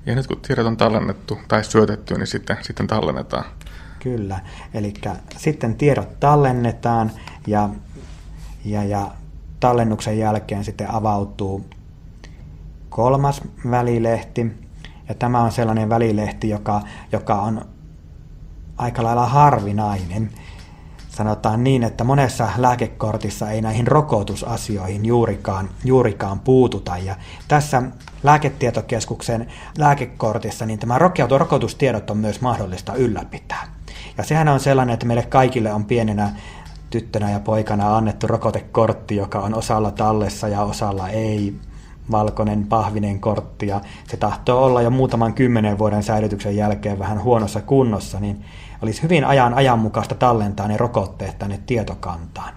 Ja 0.06 0.16
nyt 0.16 0.28
kun 0.28 0.42
tiedot 0.42 0.66
on 0.66 0.78
tallennettu 0.78 1.40
tai 1.48 1.64
syötetty, 1.64 2.14
niin 2.14 2.28
sitten, 2.28 2.58
sitten 2.62 2.88
tallennetaan. 2.88 3.46
Kyllä, 4.00 4.40
eli 4.74 4.94
sitten 5.38 5.76
tiedot 5.76 6.20
tallennetaan 6.20 7.12
ja, 7.48 7.70
ja, 8.66 8.84
ja 8.84 9.12
tallennuksen 9.60 10.20
jälkeen 10.20 10.64
sitten 10.64 10.92
avautuu 10.92 11.66
kolmas 12.90 13.42
välilehti. 13.72 14.52
Ja 15.10 15.16
tämä 15.16 15.42
on 15.42 15.52
sellainen 15.52 15.90
välilehti, 15.90 16.50
joka, 16.50 16.82
joka 17.12 17.36
on 17.36 17.66
aika 18.78 19.04
lailla 19.04 19.26
harvinainen. 19.26 20.30
Sanotaan 21.10 21.64
niin, 21.64 21.84
että 21.84 22.04
monessa 22.04 22.50
lääkekortissa 22.58 23.50
ei 23.50 23.62
näihin 23.62 23.88
rokotusasioihin 23.88 25.06
juurikaan, 25.06 25.70
juurikaan 25.86 26.40
puututa. 26.40 26.98
Ja 26.98 27.16
tässä 27.48 27.84
lääketietokeskuksen 28.24 29.48
lääkekortissa 29.78 30.66
niin 30.66 30.80
tämä 30.80 31.00
rokotustiedot 31.38 32.10
on 32.10 32.18
myös 32.18 32.42
mahdollista 32.42 32.94
ylläpitää. 32.94 33.68
Ja 34.18 34.24
sehän 34.24 34.48
on 34.48 34.60
sellainen, 34.60 34.94
että 34.94 35.06
meille 35.06 35.24
kaikille 35.24 35.74
on 35.74 35.86
pienenä 35.86 36.32
tyttönä 36.90 37.32
ja 37.32 37.40
poikana 37.40 37.98
annettu 37.98 38.28
rokotekortti, 38.28 39.16
joka 39.16 39.40
on 39.40 39.54
osalla 39.54 39.92
tallessa 39.92 40.48
ja 40.48 40.62
osalla 40.62 41.10
ei 41.10 41.56
valkoinen 42.12 42.68
pahvinen 42.68 43.20
kortti 43.20 43.68
ja 43.68 43.82
se 44.08 44.18
tahtoo 44.18 44.64
olla 44.64 44.82
jo 44.82 44.90
muutaman 44.90 45.34
kymmenen 45.34 45.78
vuoden 45.78 46.04
säilytyksen 46.04 46.56
jälkeen 46.56 47.00
vähän 47.00 47.24
huonossa 47.24 47.62
kunnossa, 47.62 48.20
niin 48.20 48.46
olisi 48.84 49.04
hyvin 49.04 49.26
ajan 49.26 49.54
ajanmukaista 49.54 50.16
tallentaa 50.16 50.68
ne 50.68 50.78
rokotteet 50.78 51.40
tänne 51.40 51.60
tietokantaan. 51.66 52.54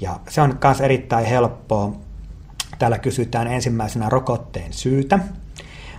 Ja 0.00 0.20
se 0.28 0.40
on 0.40 0.58
myös 0.64 0.80
erittäin 0.80 1.26
helppoa. 1.26 1.92
Täällä 2.78 2.98
kysytään 2.98 3.46
ensimmäisenä 3.46 4.08
rokotteen 4.08 4.72
syytä, 4.72 5.18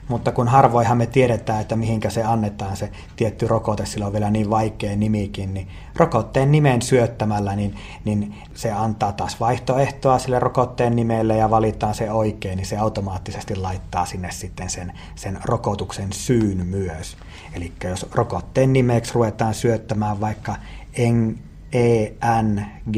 mutta 0.07 0.31
kun 0.31 0.47
harvoinhan 0.47 0.97
me 0.97 1.07
tiedetään, 1.07 1.61
että 1.61 1.75
mihinkä 1.75 2.09
se 2.09 2.23
annetaan 2.23 2.77
se 2.77 2.89
tietty 3.15 3.47
rokote, 3.47 3.85
sillä 3.85 4.05
on 4.05 4.13
vielä 4.13 4.31
niin 4.31 4.49
vaikea 4.49 4.95
nimikin, 4.95 5.53
niin 5.53 5.67
rokotteen 5.95 6.51
nimen 6.51 6.81
syöttämällä, 6.81 7.55
niin, 7.55 7.75
niin 8.05 8.35
se 8.53 8.71
antaa 8.71 9.11
taas 9.11 9.39
vaihtoehtoa 9.39 10.19
sille 10.19 10.39
rokotteen 10.39 10.95
nimelle 10.95 11.37
ja 11.37 11.49
valitaan 11.49 11.95
se 11.95 12.11
oikein, 12.11 12.57
niin 12.57 12.65
se 12.65 12.77
automaattisesti 12.77 13.55
laittaa 13.55 14.05
sinne 14.05 14.31
sitten 14.31 14.69
sen, 14.69 14.93
sen 15.15 15.39
rokotuksen 15.43 16.13
syyn 16.13 16.67
myös. 16.67 17.17
Eli 17.53 17.71
jos 17.83 18.07
rokotteen 18.11 18.73
nimeksi 18.73 19.13
ruvetaan 19.13 19.53
syöttämään 19.53 20.21
vaikka 20.21 20.55
en, 20.97 21.39
E, 21.73 22.07
N, 22.41 22.61
G, 22.91 22.97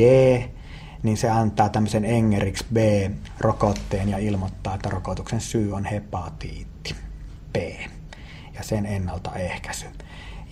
niin 1.03 1.17
se 1.17 1.29
antaa 1.29 1.69
tämmöisen 1.69 2.05
Engerix 2.05 2.63
B-rokotteen 2.73 4.09
ja 4.09 4.17
ilmoittaa, 4.17 4.75
että 4.75 4.89
rokotuksen 4.89 5.41
syy 5.41 5.73
on 5.73 5.85
hepatiitti 5.85 6.76
B 7.53 7.55
ja 8.55 8.63
sen 8.63 8.85
ennaltaehkäisy. 8.85 9.85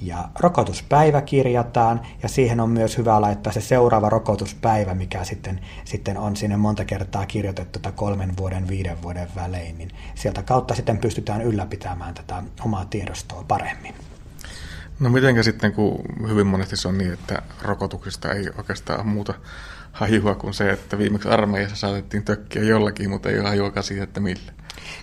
Ja 0.01 0.29
rokotuspäivä 0.39 1.21
kirjataan 1.21 2.01
ja 2.23 2.29
siihen 2.29 2.59
on 2.59 2.69
myös 2.69 2.97
hyvä 2.97 3.21
laittaa 3.21 3.53
se 3.53 3.61
seuraava 3.61 4.09
rokotuspäivä, 4.09 4.93
mikä 4.93 5.23
sitten, 5.23 5.59
sitten 5.85 6.17
on 6.17 6.35
sinne 6.35 6.57
monta 6.57 6.85
kertaa 6.85 7.25
kirjoitettu 7.25 7.79
tätä 7.79 7.95
kolmen 7.95 8.37
vuoden, 8.37 8.67
viiden 8.67 9.01
vuoden 9.01 9.27
välein, 9.35 9.77
niin 9.77 9.91
sieltä 10.15 10.43
kautta 10.43 10.75
sitten 10.75 10.97
pystytään 10.97 11.41
ylläpitämään 11.41 12.13
tätä 12.13 12.43
omaa 12.65 12.85
tiedostoa 12.85 13.45
paremmin. 13.47 13.95
No 14.99 15.09
mitenkä 15.09 15.43
sitten, 15.43 15.73
kun 15.73 16.01
hyvin 16.29 16.47
monesti 16.47 16.77
se 16.77 16.87
on 16.87 16.97
niin, 16.97 17.13
että 17.13 17.41
rokotuksista 17.61 18.33
ei 18.33 18.49
oikeastaan 18.57 19.07
muuta 19.07 19.33
hajua 19.91 20.35
kuin 20.35 20.53
se, 20.53 20.69
että 20.69 20.97
viimeksi 20.97 21.29
armeijassa 21.29 21.75
saatettiin 21.75 22.23
tökkiä 22.23 22.63
jollakin, 22.63 23.09
mutta 23.09 23.29
ei 23.29 23.39
ole 23.39 23.49
hajuakaan 23.49 23.83
siitä, 23.83 24.03
että 24.03 24.19
millä. 24.19 24.51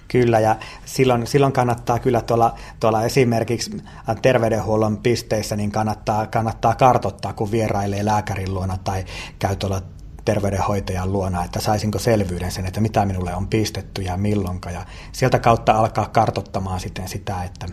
Kyllä, 0.08 0.40
ja 0.40 0.56
silloin, 0.84 1.26
silloin 1.26 1.52
kannattaa 1.52 1.98
kyllä 1.98 2.20
tuolla, 2.20 2.54
tuolla 2.80 3.02
esimerkiksi 3.02 3.82
terveydenhuollon 4.22 4.96
pisteissä 4.96 5.56
niin 5.56 5.72
kannattaa, 5.72 6.26
kannattaa 6.26 6.74
kartottaa, 6.74 7.32
kun 7.32 7.50
vierailee 7.50 8.04
lääkärin 8.04 8.54
luona 8.54 8.78
tai 8.84 9.04
käy 9.38 9.56
tuolla 9.56 9.82
terveydenhoitajan 10.24 11.12
luona, 11.12 11.44
että 11.44 11.60
saisinko 11.60 11.98
selvyyden 11.98 12.52
sen, 12.52 12.66
että 12.66 12.80
mitä 12.80 13.06
minulle 13.06 13.34
on 13.34 13.48
pistetty 13.48 14.02
ja 14.02 14.16
milloinka. 14.16 14.70
Ja 14.70 14.86
sieltä 15.12 15.38
kautta 15.38 15.72
alkaa 15.72 16.08
kartottamaan 16.08 16.80
sitten 16.80 17.08
sitä, 17.08 17.42
että, 17.42 17.66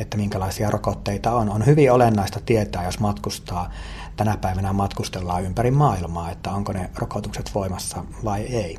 että 0.00 0.16
minkälaisia 0.16 0.70
rokotteita 0.70 1.32
on. 1.32 1.50
On 1.50 1.66
hyvin 1.66 1.92
olennaista 1.92 2.40
tietää, 2.46 2.84
jos 2.84 3.00
matkustaa. 3.00 3.70
Tänä 4.16 4.36
päivänä 4.36 4.72
matkustellaan 4.72 5.44
ympäri 5.44 5.70
maailmaa, 5.70 6.30
että 6.30 6.50
onko 6.50 6.72
ne 6.72 6.90
rokotukset 6.96 7.50
voimassa 7.54 8.04
vai 8.24 8.42
ei. 8.42 8.78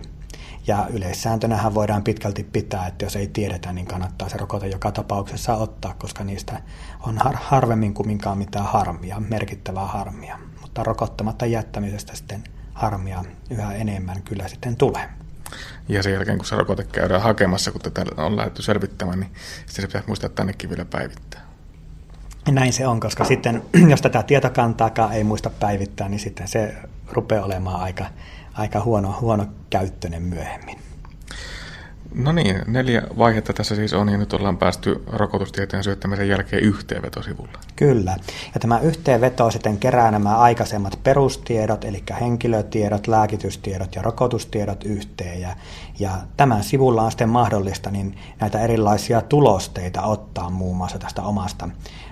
Ja 0.67 0.87
yleissääntönähän 0.89 1.73
voidaan 1.73 2.03
pitkälti 2.03 2.43
pitää, 2.43 2.87
että 2.87 3.05
jos 3.05 3.15
ei 3.15 3.27
tiedetä, 3.27 3.73
niin 3.73 3.85
kannattaa 3.85 4.29
se 4.29 4.37
rokote 4.37 4.67
joka 4.67 4.91
tapauksessa 4.91 5.55
ottaa, 5.55 5.93
koska 5.93 6.23
niistä 6.23 6.61
on 6.99 7.17
har- 7.17 7.37
harvemmin 7.41 7.93
kumminkaan 7.93 8.37
mitään 8.37 8.65
harmia, 8.65 9.19
merkittävää 9.19 9.85
harmia. 9.85 10.39
Mutta 10.61 10.83
rokottamatta 10.83 11.45
jättämisestä 11.45 12.15
sitten 12.15 12.43
harmia 12.73 13.23
yhä 13.49 13.73
enemmän 13.73 14.23
kyllä 14.23 14.47
sitten 14.47 14.75
tulee. 14.75 15.09
Ja 15.89 16.03
sen 16.03 16.13
jälkeen, 16.13 16.37
kun 16.37 16.45
se 16.45 16.55
rokote 16.55 16.83
käydään 16.83 17.21
hakemassa, 17.21 17.71
kun 17.71 17.81
tätä 17.81 18.05
on 18.17 18.37
lähdetty 18.37 18.61
selvittämään, 18.61 19.19
niin 19.19 19.31
sitten 19.65 19.81
se 19.81 19.87
pitäisi 19.87 20.07
muistaa 20.07 20.29
tännekin 20.29 20.69
vielä 20.69 20.85
päivittää. 20.85 21.41
Näin 22.51 22.73
se 22.73 22.87
on, 22.87 22.99
koska 22.99 23.25
sitten 23.25 23.61
jos 23.91 24.01
tätä 24.01 24.23
tietokantaakaan 24.23 25.13
ei 25.13 25.23
muista 25.23 25.49
päivittää, 25.49 26.09
niin 26.09 26.19
sitten 26.19 26.47
se 26.47 26.75
rupeaa 27.11 27.45
olemaan 27.45 27.81
aika, 27.81 28.05
aika 28.57 28.83
huono, 28.83 29.17
huono 29.21 29.45
käyttöinen 29.69 30.23
myöhemmin. 30.23 30.79
No 32.15 32.31
niin, 32.31 32.61
neljä 32.67 33.01
vaihetta 33.17 33.53
tässä 33.53 33.75
siis 33.75 33.93
on, 33.93 34.09
ja 34.09 34.17
nyt 34.17 34.33
ollaan 34.33 34.57
päästy 34.57 35.03
rokotustieteen 35.07 35.83
syöttämisen 35.83 36.29
jälkeen 36.29 36.63
yhteenvetosivulla. 36.63 37.59
Kyllä, 37.75 38.17
ja 38.53 38.59
tämä 38.59 38.79
yhteenveto 38.79 39.51
sitten 39.51 39.77
kerää 39.77 40.11
nämä 40.11 40.37
aikaisemmat 40.37 40.99
perustiedot, 41.03 41.85
eli 41.85 42.03
henkilötiedot, 42.21 43.07
lääkitystiedot 43.07 43.95
ja 43.95 44.01
rokotustiedot 44.01 44.83
yhteen, 44.83 45.41
ja, 45.41 45.55
ja 45.99 46.11
tämän 46.37 46.63
sivulla 46.63 47.03
on 47.03 47.11
sitten 47.11 47.29
mahdollista 47.29 47.91
niin 47.91 48.17
näitä 48.39 48.59
erilaisia 48.59 49.21
tulosteita 49.21 50.01
ottaa 50.01 50.49
muun 50.49 50.77
muassa 50.77 50.99
tästä 50.99 51.21
omasta 51.21 51.69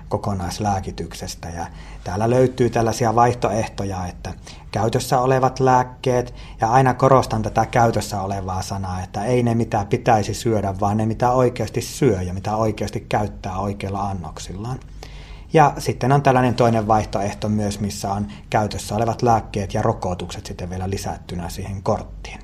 kokonaislääkityksestä. 0.09 1.49
Ja 1.49 1.65
täällä 2.03 2.29
löytyy 2.29 2.69
tällaisia 2.69 3.15
vaihtoehtoja, 3.15 4.07
että 4.07 4.33
käytössä 4.71 5.19
olevat 5.19 5.59
lääkkeet, 5.59 6.33
ja 6.61 6.71
aina 6.71 6.93
korostan 6.93 7.41
tätä 7.41 7.65
käytössä 7.65 8.21
olevaa 8.21 8.61
sanaa, 8.61 9.01
että 9.01 9.25
ei 9.25 9.43
ne 9.43 9.55
mitä 9.55 9.85
pitäisi 9.89 10.33
syödä, 10.33 10.79
vaan 10.79 10.97
ne 10.97 11.05
mitä 11.05 11.31
oikeasti 11.31 11.81
syö 11.81 12.21
ja 12.21 12.33
mitä 12.33 12.55
oikeasti 12.55 12.99
käyttää 12.99 13.57
oikeilla 13.57 14.01
annoksillaan. 14.01 14.79
Ja 15.53 15.73
sitten 15.77 16.11
on 16.11 16.21
tällainen 16.21 16.55
toinen 16.55 16.87
vaihtoehto 16.87 17.49
myös, 17.49 17.79
missä 17.79 18.13
on 18.13 18.27
käytössä 18.49 18.95
olevat 18.95 19.21
lääkkeet 19.21 19.73
ja 19.73 19.81
rokotukset 19.81 20.45
sitten 20.45 20.69
vielä 20.69 20.89
lisättynä 20.89 21.49
siihen 21.49 21.83
korttiin. 21.83 22.39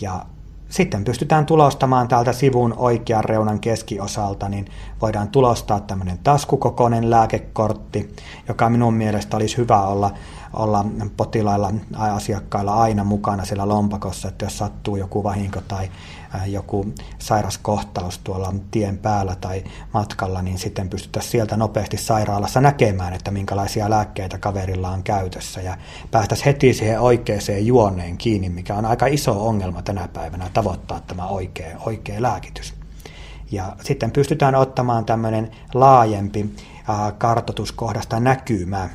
Ja 0.00 0.26
sitten 0.72 1.04
pystytään 1.04 1.46
tulostamaan 1.46 2.08
täältä 2.08 2.32
sivun 2.32 2.74
oikean 2.76 3.24
reunan 3.24 3.60
keskiosalta, 3.60 4.48
niin 4.48 4.66
voidaan 5.02 5.28
tulostaa 5.28 5.80
tämmöinen 5.80 6.18
taskukokoinen 6.18 7.10
lääkekortti, 7.10 8.16
joka 8.48 8.70
minun 8.70 8.94
mielestä 8.94 9.36
olisi 9.36 9.56
hyvä 9.56 9.82
olla, 9.82 10.10
olla 10.52 10.84
potilailla 11.16 11.72
tai 11.92 12.10
asiakkailla 12.10 12.74
aina 12.74 13.04
mukana 13.04 13.44
siellä 13.44 13.68
lompakossa, 13.68 14.28
että 14.28 14.44
jos 14.44 14.58
sattuu 14.58 14.96
joku 14.96 15.24
vahinko 15.24 15.60
tai 15.60 15.90
joku 16.46 16.92
sairas 17.18 17.58
kohtaus 17.58 18.18
tuolla 18.18 18.54
tien 18.70 18.98
päällä 18.98 19.36
tai 19.40 19.64
matkalla, 19.94 20.42
niin 20.42 20.58
sitten 20.58 20.88
pystyttäisiin 20.88 21.30
sieltä 21.30 21.56
nopeasti 21.56 21.96
sairaalassa 21.96 22.60
näkemään, 22.60 23.12
että 23.12 23.30
minkälaisia 23.30 23.90
lääkkeitä 23.90 24.38
kaverilla 24.38 24.90
on 24.90 25.02
käytössä 25.02 25.60
ja 25.60 25.76
päästäisiin 26.10 26.44
heti 26.44 26.74
siihen 26.74 27.00
oikeaan 27.00 27.42
juoneen 27.60 28.18
kiinni, 28.18 28.48
mikä 28.48 28.74
on 28.74 28.84
aika 28.84 29.06
iso 29.06 29.46
ongelma 29.46 29.82
tänä 29.82 30.08
päivänä 30.08 30.50
tavoittaa 30.54 31.00
tämä 31.00 31.26
oikea, 31.26 31.78
oikea 31.86 32.22
lääkitys. 32.22 32.74
Ja 33.50 33.76
sitten 33.84 34.10
pystytään 34.10 34.54
ottamaan 34.54 35.04
tämmöinen 35.04 35.50
laajempi 35.74 36.56
kartotuskohdasta 37.18 38.20
näkymä. 38.20 38.88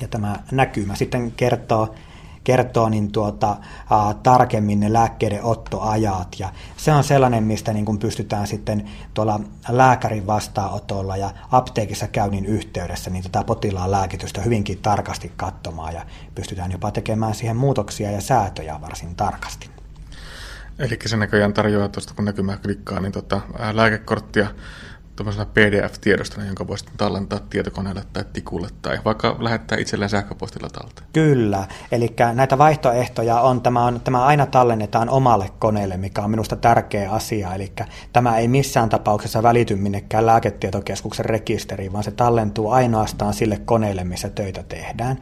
Ja 0.00 0.08
tämä 0.08 0.36
näkymä 0.52 0.94
sitten 0.94 1.32
kertoo 1.32 1.94
kertoo 2.48 2.88
niin 2.88 3.12
tuota, 3.12 3.50
ä, 3.50 4.14
tarkemmin 4.22 4.80
ne 4.80 4.92
lääkkeiden 4.92 5.44
ottoajat. 5.44 6.36
Ja 6.38 6.52
se 6.76 6.92
on 6.92 7.04
sellainen, 7.04 7.44
mistä 7.44 7.72
niin 7.72 7.84
kuin 7.84 7.98
pystytään 7.98 8.46
sitten 8.46 8.90
tuolla 9.14 9.40
lääkärin 9.68 10.26
vastaanotolla 10.26 11.16
ja 11.16 11.30
apteekissa 11.50 12.08
käynnin 12.08 12.46
yhteydessä 12.46 13.10
niin 13.10 13.22
tätä 13.22 13.44
potilaan 13.44 13.90
lääkitystä 13.90 14.40
hyvinkin 14.40 14.78
tarkasti 14.78 15.32
katsomaan 15.36 15.94
ja 15.94 16.06
pystytään 16.34 16.72
jopa 16.72 16.90
tekemään 16.90 17.34
siihen 17.34 17.56
muutoksia 17.56 18.10
ja 18.10 18.20
säätöjä 18.20 18.80
varsin 18.80 19.14
tarkasti. 19.14 19.70
Eli 20.78 20.98
se 21.06 21.16
näköjään 21.16 21.54
tarjoaa 21.54 21.88
tuosta, 21.88 22.14
kun 22.14 22.24
näkymä 22.24 22.56
klikkaa, 22.56 23.00
niin 23.00 23.12
tota, 23.12 23.40
lääkekorttia 23.72 24.46
tuommoisena 25.18 25.46
PDF-tiedostona, 25.46 26.46
jonka 26.46 26.66
voisi 26.66 26.84
tallentaa 26.96 27.40
tietokoneelle 27.50 28.02
tai 28.12 28.24
tikulle 28.32 28.68
tai 28.82 28.98
vaikka 29.04 29.36
lähettää 29.38 29.78
itselleen 29.78 30.08
sähköpostilla 30.08 30.68
talteen. 30.68 31.08
Kyllä, 31.12 31.66
eli 31.92 32.14
näitä 32.34 32.58
vaihtoehtoja 32.58 33.40
on 33.40 33.60
tämä, 33.60 33.84
on, 33.84 34.00
tämä 34.00 34.24
aina 34.24 34.46
tallennetaan 34.46 35.08
omalle 35.10 35.50
koneelle, 35.58 35.96
mikä 35.96 36.22
on 36.22 36.30
minusta 36.30 36.56
tärkeä 36.56 37.10
asia, 37.10 37.54
eli 37.54 37.72
tämä 38.12 38.38
ei 38.38 38.48
missään 38.48 38.88
tapauksessa 38.88 39.42
välity 39.42 39.76
minnekään 39.76 40.26
lääketietokeskuksen 40.26 41.24
rekisteriin, 41.24 41.92
vaan 41.92 42.04
se 42.04 42.10
tallentuu 42.10 42.70
ainoastaan 42.70 43.34
sille 43.34 43.60
koneelle, 43.64 44.04
missä 44.04 44.28
töitä 44.28 44.62
tehdään. 44.62 45.18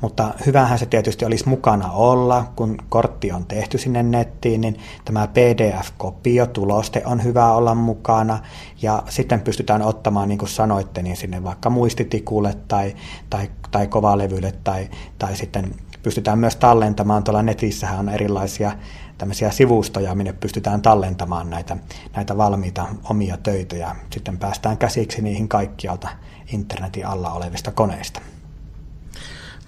Mutta 0.00 0.34
hyvähän 0.46 0.78
se 0.78 0.86
tietysti 0.86 1.24
olisi 1.24 1.48
mukana 1.48 1.92
olla, 1.92 2.44
kun 2.56 2.78
kortti 2.88 3.32
on 3.32 3.46
tehty 3.46 3.78
sinne 3.78 4.02
nettiin, 4.02 4.60
niin 4.60 4.78
tämä 5.04 5.28
PDF-kopio, 5.28 6.46
tuloste 6.46 7.02
on 7.06 7.24
hyvä 7.24 7.52
olla 7.52 7.74
mukana. 7.74 8.38
Ja 8.82 9.02
sitten 9.08 9.40
pystytään 9.40 9.82
ottamaan, 9.82 10.28
niin 10.28 10.38
kuin 10.38 10.48
sanoitte, 10.48 11.02
niin 11.02 11.16
sinne 11.16 11.44
vaikka 11.44 11.70
muistitikulle 11.70 12.56
tai, 12.68 12.94
tai, 13.30 13.50
tai 13.70 13.86
kovalevylle 13.86 14.52
tai, 14.64 14.88
tai 15.18 15.36
sitten 15.36 15.74
pystytään 16.02 16.38
myös 16.38 16.56
tallentamaan. 16.56 17.24
Tuolla 17.24 17.42
netissähän 17.42 17.98
on 17.98 18.08
erilaisia 18.08 18.72
tämmöisiä 19.18 19.50
sivustoja, 19.50 20.14
minne 20.14 20.32
pystytään 20.32 20.82
tallentamaan 20.82 21.50
näitä, 21.50 21.76
näitä 22.16 22.36
valmiita 22.36 22.86
omia 23.10 23.36
töitä 23.36 23.76
ja 23.76 23.96
sitten 24.10 24.38
päästään 24.38 24.78
käsiksi 24.78 25.22
niihin 25.22 25.48
kaikkialta 25.48 26.08
internetin 26.52 27.06
alla 27.06 27.32
olevista 27.32 27.70
koneista. 27.70 28.20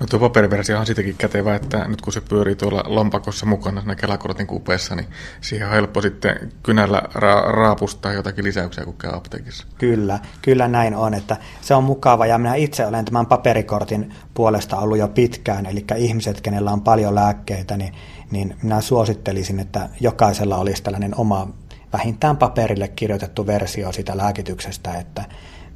No 0.00 0.06
tuo 0.06 0.18
paperiversio 0.20 0.78
on 0.78 0.86
siitäkin 0.86 1.14
kätevä, 1.18 1.54
että 1.54 1.88
nyt 1.88 2.00
kun 2.00 2.12
se 2.12 2.20
pyörii 2.20 2.56
tuolla 2.56 2.84
lompakossa 2.86 3.46
mukana 3.46 3.80
siinä 3.80 3.94
Kelakortin 3.94 4.46
kupeessa, 4.46 4.94
niin 4.94 5.06
siihen 5.40 5.66
on 5.66 5.74
helppo 5.74 6.02
sitten 6.02 6.52
kynällä 6.62 7.02
ra- 7.14 7.50
raapustaa 7.50 8.12
jotakin 8.12 8.44
lisäyksiä, 8.44 8.84
kun 8.84 8.96
käy 8.98 9.10
apteekissa. 9.14 9.66
Kyllä, 9.78 10.18
kyllä 10.42 10.68
näin 10.68 10.96
on, 10.96 11.14
että 11.14 11.36
se 11.60 11.74
on 11.74 11.84
mukava 11.84 12.26
ja 12.26 12.38
minä 12.38 12.54
itse 12.54 12.86
olen 12.86 13.04
tämän 13.04 13.26
paperikortin 13.26 14.14
puolesta 14.34 14.76
ollut 14.76 14.98
jo 14.98 15.08
pitkään, 15.08 15.66
eli 15.66 15.84
ihmiset, 15.96 16.40
kenellä 16.40 16.72
on 16.72 16.80
paljon 16.80 17.14
lääkkeitä, 17.14 17.76
niin, 17.76 17.94
niin 18.30 18.56
minä 18.62 18.80
suosittelisin, 18.80 19.60
että 19.60 19.88
jokaisella 20.00 20.56
olisi 20.56 20.82
tällainen 20.82 21.14
oma 21.18 21.48
vähintään 21.92 22.36
paperille 22.36 22.88
kirjoitettu 22.88 23.46
versio 23.46 23.92
sitä 23.92 24.16
lääkityksestä, 24.16 24.98
että 24.98 25.24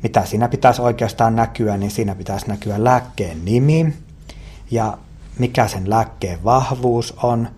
mitä 0.02 0.24
siinä 0.24 0.48
pitäisi 0.48 0.82
oikeastaan 0.82 1.36
näkyä, 1.36 1.76
niin 1.76 1.90
siinä 1.90 2.14
pitäisi 2.14 2.48
näkyä 2.48 2.84
lääkkeen 2.84 3.44
nimi, 3.44 3.94
ja 4.72 4.98
mikä 5.38 5.68
sen 5.68 5.90
lääkkeen 5.90 6.44
vahvuus 6.44 7.14
on 7.22 7.48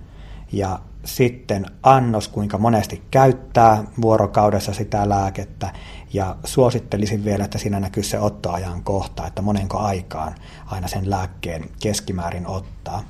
ja 0.52 0.78
sitten 1.04 1.66
annos, 1.82 2.28
kuinka 2.28 2.58
monesti 2.58 3.02
käyttää 3.10 3.84
vuorokaudessa 4.02 4.72
sitä 4.72 5.08
lääkettä 5.08 5.72
ja 6.12 6.36
suosittelisin 6.44 7.24
vielä, 7.24 7.44
että 7.44 7.58
siinä 7.58 7.80
näkyy 7.80 8.02
se 8.02 8.20
ottoajan 8.20 8.82
kohta, 8.82 9.26
että 9.26 9.42
monenko 9.42 9.78
aikaan 9.78 10.34
aina 10.66 10.88
sen 10.88 11.10
lääkkeen 11.10 11.64
keskimäärin 11.82 12.46
ottaa. 12.46 13.02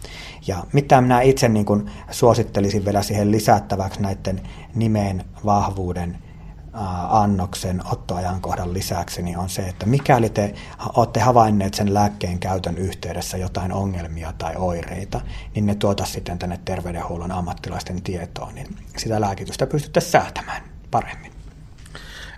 Ja 0.46 0.64
mitä 0.72 1.00
minä 1.00 1.20
itse 1.20 1.48
niin 1.48 1.66
kuin 1.66 1.90
suosittelisin 2.10 2.84
vielä 2.84 3.02
siihen 3.02 3.30
lisättäväksi 3.30 4.02
näiden 4.02 4.40
nimeen 4.74 5.24
vahvuuden 5.44 6.18
annoksen 7.08 7.82
ottoajankohdan 7.92 8.74
lisäksi 8.74 9.22
niin 9.22 9.38
on 9.38 9.48
se, 9.48 9.62
että 9.62 9.86
mikäli 9.86 10.30
te 10.30 10.54
olette 10.96 11.20
havainneet 11.20 11.74
sen 11.74 11.94
lääkkeen 11.94 12.38
käytön 12.38 12.78
yhteydessä 12.78 13.36
jotain 13.36 13.72
ongelmia 13.72 14.32
tai 14.38 14.54
oireita, 14.56 15.20
niin 15.54 15.66
ne 15.66 15.74
tuota 15.74 16.04
sitten 16.04 16.38
tänne 16.38 16.60
terveydenhuollon 16.64 17.32
ammattilaisten 17.32 18.02
tietoon, 18.02 18.54
niin 18.54 18.76
sitä 18.96 19.20
lääkitystä 19.20 19.66
pystytte 19.66 20.00
säätämään 20.00 20.62
paremmin. 20.90 21.32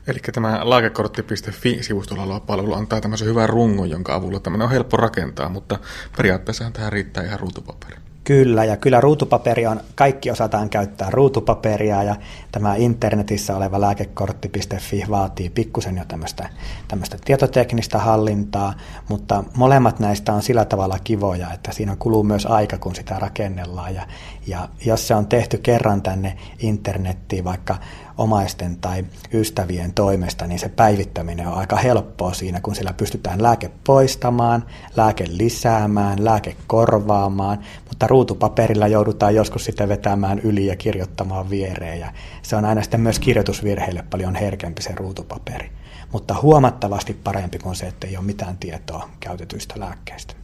Eli 0.06 0.18
tämä 0.32 0.70
lääkekortti.fi-sivustolla 0.70 2.22
oleva 2.22 2.40
palvelu 2.40 2.74
antaa 2.74 3.00
tämmöisen 3.00 3.28
hyvän 3.28 3.48
rungon, 3.48 3.90
jonka 3.90 4.14
avulla 4.14 4.40
tämmöinen 4.40 4.64
on 4.64 4.72
helppo 4.72 4.96
rakentaa, 4.96 5.48
mutta 5.48 5.78
periaatteessa 6.16 6.70
tähän 6.70 6.92
riittää 6.92 7.24
ihan 7.24 7.40
ruutupaperi. 7.40 7.96
Kyllä, 8.26 8.64
ja 8.64 8.76
kyllä 8.76 9.00
ruutupaperi 9.00 9.66
on, 9.66 9.80
kaikki 9.94 10.30
osataan 10.30 10.68
käyttää 10.68 11.10
ruutupaperia, 11.10 12.02
ja 12.02 12.16
tämä 12.52 12.74
internetissä 12.76 13.56
oleva 13.56 13.80
lääkekortti.fi 13.80 15.04
vaatii 15.10 15.50
pikkusen 15.50 15.96
jo 15.96 16.04
tämmöistä, 16.08 16.48
tämmöistä 16.88 17.18
tietoteknistä 17.24 17.98
hallintaa, 17.98 18.74
mutta 19.08 19.44
molemmat 19.56 20.00
näistä 20.00 20.32
on 20.32 20.42
sillä 20.42 20.64
tavalla 20.64 20.98
kivoja, 21.04 21.52
että 21.52 21.72
siinä 21.72 21.96
kuluu 21.98 22.22
myös 22.22 22.46
aika, 22.46 22.78
kun 22.78 22.94
sitä 22.94 23.18
rakennellaan, 23.18 23.94
ja, 23.94 24.06
ja 24.46 24.68
jos 24.84 25.08
se 25.08 25.14
on 25.14 25.26
tehty 25.26 25.58
kerran 25.58 26.02
tänne 26.02 26.36
internettiin, 26.58 27.44
vaikka 27.44 27.76
omaisten 28.18 28.76
tai 28.76 29.04
ystävien 29.32 29.92
toimesta, 29.92 30.46
niin 30.46 30.58
se 30.58 30.68
päivittäminen 30.68 31.46
on 31.46 31.54
aika 31.54 31.76
helppoa 31.76 32.32
siinä, 32.32 32.60
kun 32.60 32.74
sillä 32.74 32.92
pystytään 32.92 33.42
lääke 33.42 33.70
poistamaan, 33.86 34.64
lääke 34.96 35.24
lisäämään, 35.28 36.24
lääke 36.24 36.56
korvaamaan, 36.66 37.58
mutta 37.88 38.06
ruutupaperilla 38.06 38.88
joudutaan 38.88 39.34
joskus 39.34 39.64
sitten 39.64 39.88
vetämään 39.88 40.38
yli 40.38 40.66
ja 40.66 40.76
kirjoittamaan 40.76 41.50
viereen, 41.50 42.00
ja 42.00 42.12
se 42.42 42.56
on 42.56 42.64
aina 42.64 42.82
sitten 42.82 43.00
myös 43.00 43.18
kirjoitusvirheille 43.18 44.04
paljon 44.10 44.34
herkempi 44.34 44.82
se 44.82 44.94
ruutupaperi, 44.94 45.70
mutta 46.12 46.34
huomattavasti 46.42 47.14
parempi 47.14 47.58
kuin 47.58 47.76
se, 47.76 47.86
että 47.86 48.06
ei 48.06 48.16
ole 48.16 48.24
mitään 48.24 48.56
tietoa 48.56 49.08
käytetyistä 49.20 49.80
lääkkeistä. 49.80 50.34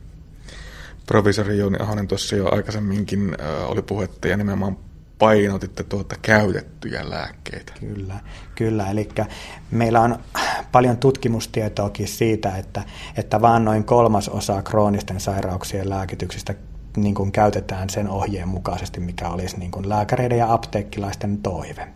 Provisori 1.06 1.58
Jouni 1.58 1.76
Ahonen 1.80 2.08
tuossa 2.08 2.36
jo 2.36 2.48
aikaisemminkin 2.54 3.36
oli 3.66 3.82
puhetta 3.82 4.28
ja 4.28 4.36
nimenomaan 4.36 4.76
painotitte 5.22 5.82
tuota 5.82 6.16
käytettyjä 6.22 7.10
lääkkeitä. 7.10 7.72
Kyllä, 7.80 8.20
kyllä. 8.54 8.90
Eli 8.90 9.08
meillä 9.70 10.00
on 10.00 10.18
paljon 10.72 10.96
tutkimustietoakin 10.96 12.08
siitä, 12.08 12.56
että, 12.56 12.82
että 13.16 13.40
vain 13.40 13.64
noin 13.64 13.84
kolmas 13.84 14.28
osa 14.28 14.62
kroonisten 14.62 15.20
sairauksien 15.20 15.90
lääkityksistä 15.90 16.54
niin 16.96 17.14
kuin 17.14 17.32
käytetään 17.32 17.90
sen 17.90 18.08
ohjeen 18.08 18.48
mukaisesti, 18.48 19.00
mikä 19.00 19.28
olisi 19.28 19.58
niin 19.58 19.70
kuin 19.70 19.88
lääkäreiden 19.88 20.38
ja 20.38 20.52
apteekkilaisten 20.52 21.38
toive 21.38 21.88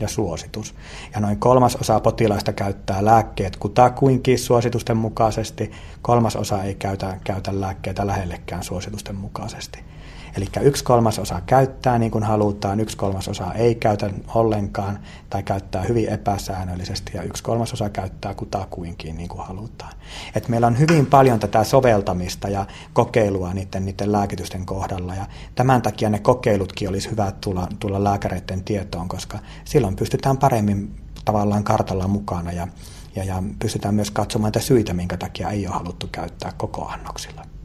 ja 0.00 0.08
suositus. 0.08 0.74
Ja 1.14 1.20
noin 1.20 1.38
kolmas 1.38 1.76
osa 1.76 2.00
potilaista 2.00 2.52
käyttää 2.52 3.04
lääkkeet 3.04 3.56
kutakuinkin 3.56 4.38
suositusten 4.38 4.96
mukaisesti, 4.96 5.72
kolmas 6.02 6.36
osa 6.36 6.62
ei 6.62 6.74
käytä, 6.74 7.18
käytä 7.24 7.60
lääkkeitä 7.60 8.06
lähellekään 8.06 8.62
suositusten 8.62 9.16
mukaisesti. 9.16 9.95
Eli 10.36 10.46
yksi 10.60 10.84
kolmasosa 10.84 11.40
käyttää 11.46 11.98
niin 11.98 12.10
kuin 12.10 12.24
halutaan, 12.24 12.80
yksi 12.80 12.96
kolmasosa 12.96 13.52
ei 13.52 13.74
käytä 13.74 14.10
ollenkaan 14.34 14.98
tai 15.30 15.42
käyttää 15.42 15.82
hyvin 15.82 16.08
epäsäännöllisesti 16.08 17.12
ja 17.14 17.22
yksi 17.22 17.42
kolmasosa 17.42 17.88
käyttää 17.88 18.34
kutakuinkin 18.34 19.16
niin 19.16 19.28
kuin 19.28 19.46
halutaan. 19.46 19.92
Et 20.34 20.48
meillä 20.48 20.66
on 20.66 20.78
hyvin 20.78 21.06
paljon 21.06 21.40
tätä 21.40 21.64
soveltamista 21.64 22.48
ja 22.48 22.66
kokeilua 22.92 23.54
niiden, 23.54 23.84
niiden 23.84 24.12
lääkitysten 24.12 24.66
kohdalla 24.66 25.14
ja 25.14 25.26
tämän 25.54 25.82
takia 25.82 26.10
ne 26.10 26.18
kokeilutkin 26.18 26.88
olisi 26.88 27.10
hyvä 27.10 27.32
tulla, 27.40 27.68
tulla 27.78 28.04
lääkäreiden 28.04 28.64
tietoon, 28.64 29.08
koska 29.08 29.38
silloin 29.64 29.96
pystytään 29.96 30.38
paremmin 30.38 30.96
tavallaan 31.24 31.64
kartalla 31.64 32.08
mukana 32.08 32.52
ja, 32.52 32.68
ja, 33.16 33.24
ja 33.24 33.42
pystytään 33.58 33.94
myös 33.94 34.10
katsomaan 34.10 34.48
niitä 34.48 34.66
syitä, 34.66 34.94
minkä 34.94 35.16
takia 35.16 35.50
ei 35.50 35.66
ole 35.66 35.74
haluttu 35.74 36.08
käyttää 36.12 36.52
koko 36.56 36.88
annoksilla. 36.88 37.55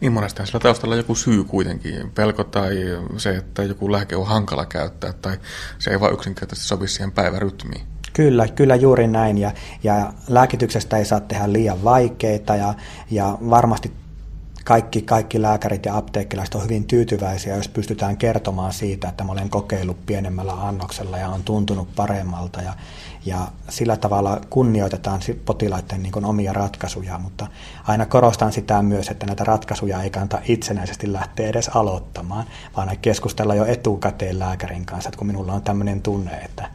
Niin 0.00 0.12
monesti 0.12 0.46
sillä 0.46 0.60
taustalla 0.60 0.96
joku 0.96 1.14
syy 1.14 1.44
kuitenkin, 1.44 2.10
pelko 2.10 2.44
tai 2.44 2.76
se, 3.16 3.36
että 3.36 3.62
joku 3.62 3.92
lääke 3.92 4.16
on 4.16 4.26
hankala 4.26 4.66
käyttää 4.66 5.12
tai 5.12 5.38
se 5.78 5.90
ei 5.90 6.00
vain 6.00 6.14
yksinkertaisesti 6.14 6.68
sovi 6.68 6.88
siihen 6.88 7.12
päivärytmiin. 7.12 7.86
Kyllä, 8.12 8.48
kyllä 8.48 8.76
juuri 8.76 9.06
näin 9.06 9.38
ja, 9.38 9.52
ja 9.82 10.12
lääkityksestä 10.28 10.96
ei 10.96 11.04
saa 11.04 11.20
tehdä 11.20 11.52
liian 11.52 11.84
vaikeita 11.84 12.56
ja, 12.56 12.74
ja 13.10 13.38
varmasti 13.50 13.92
kaikki, 14.68 15.02
kaikki 15.02 15.42
lääkärit 15.42 15.86
ja 15.86 15.96
apteekkilaiset 15.96 16.54
on 16.54 16.64
hyvin 16.64 16.84
tyytyväisiä, 16.84 17.56
jos 17.56 17.68
pystytään 17.68 18.16
kertomaan 18.16 18.72
siitä, 18.72 19.08
että 19.08 19.24
mä 19.24 19.32
olen 19.32 19.50
kokeillut 19.50 20.06
pienemmällä 20.06 20.52
annoksella 20.52 21.18
ja 21.18 21.28
on 21.28 21.42
tuntunut 21.42 21.88
paremmalta. 21.96 22.62
Ja, 22.62 22.74
ja 23.26 23.48
sillä 23.68 23.96
tavalla 23.96 24.40
kunnioitetaan 24.50 25.20
potilaiden 25.44 26.02
niin 26.02 26.24
omia 26.24 26.52
ratkaisuja, 26.52 27.18
mutta 27.18 27.46
aina 27.86 28.06
korostan 28.06 28.52
sitä 28.52 28.82
myös, 28.82 29.08
että 29.08 29.26
näitä 29.26 29.44
ratkaisuja 29.44 30.02
ei 30.02 30.10
kannata 30.10 30.38
itsenäisesti 30.48 31.12
lähteä 31.12 31.48
edes 31.48 31.68
aloittamaan, 31.68 32.46
vaan 32.76 32.98
keskustella 33.02 33.54
jo 33.54 33.64
etukäteen 33.64 34.38
lääkärin 34.38 34.86
kanssa, 34.86 35.08
että 35.08 35.18
kun 35.18 35.26
minulla 35.26 35.52
on 35.52 35.62
tämmöinen 35.62 36.02
tunne, 36.02 36.30
että, 36.30 36.68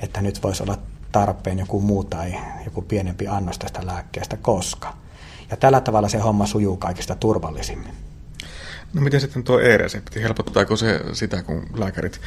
että 0.00 0.20
nyt 0.20 0.42
voisi 0.42 0.62
olla 0.62 0.78
tarpeen 1.12 1.58
joku 1.58 1.80
muu 1.80 2.04
tai 2.04 2.34
joku 2.64 2.82
pienempi 2.82 3.28
annos 3.28 3.58
tästä 3.58 3.86
lääkkeestä, 3.86 4.36
koska– 4.36 4.94
ja 5.50 5.56
tällä 5.56 5.80
tavalla 5.80 6.08
se 6.08 6.18
homma 6.18 6.46
sujuu 6.46 6.76
kaikista 6.76 7.14
turvallisimmin. 7.14 7.92
No 8.92 9.00
miten 9.00 9.20
sitten 9.20 9.42
tuo 9.42 9.60
e-resepti, 9.60 10.22
helpottaako 10.22 10.76
se 10.76 11.00
sitä, 11.12 11.42
kun 11.42 11.66
lääkärit 11.74 12.20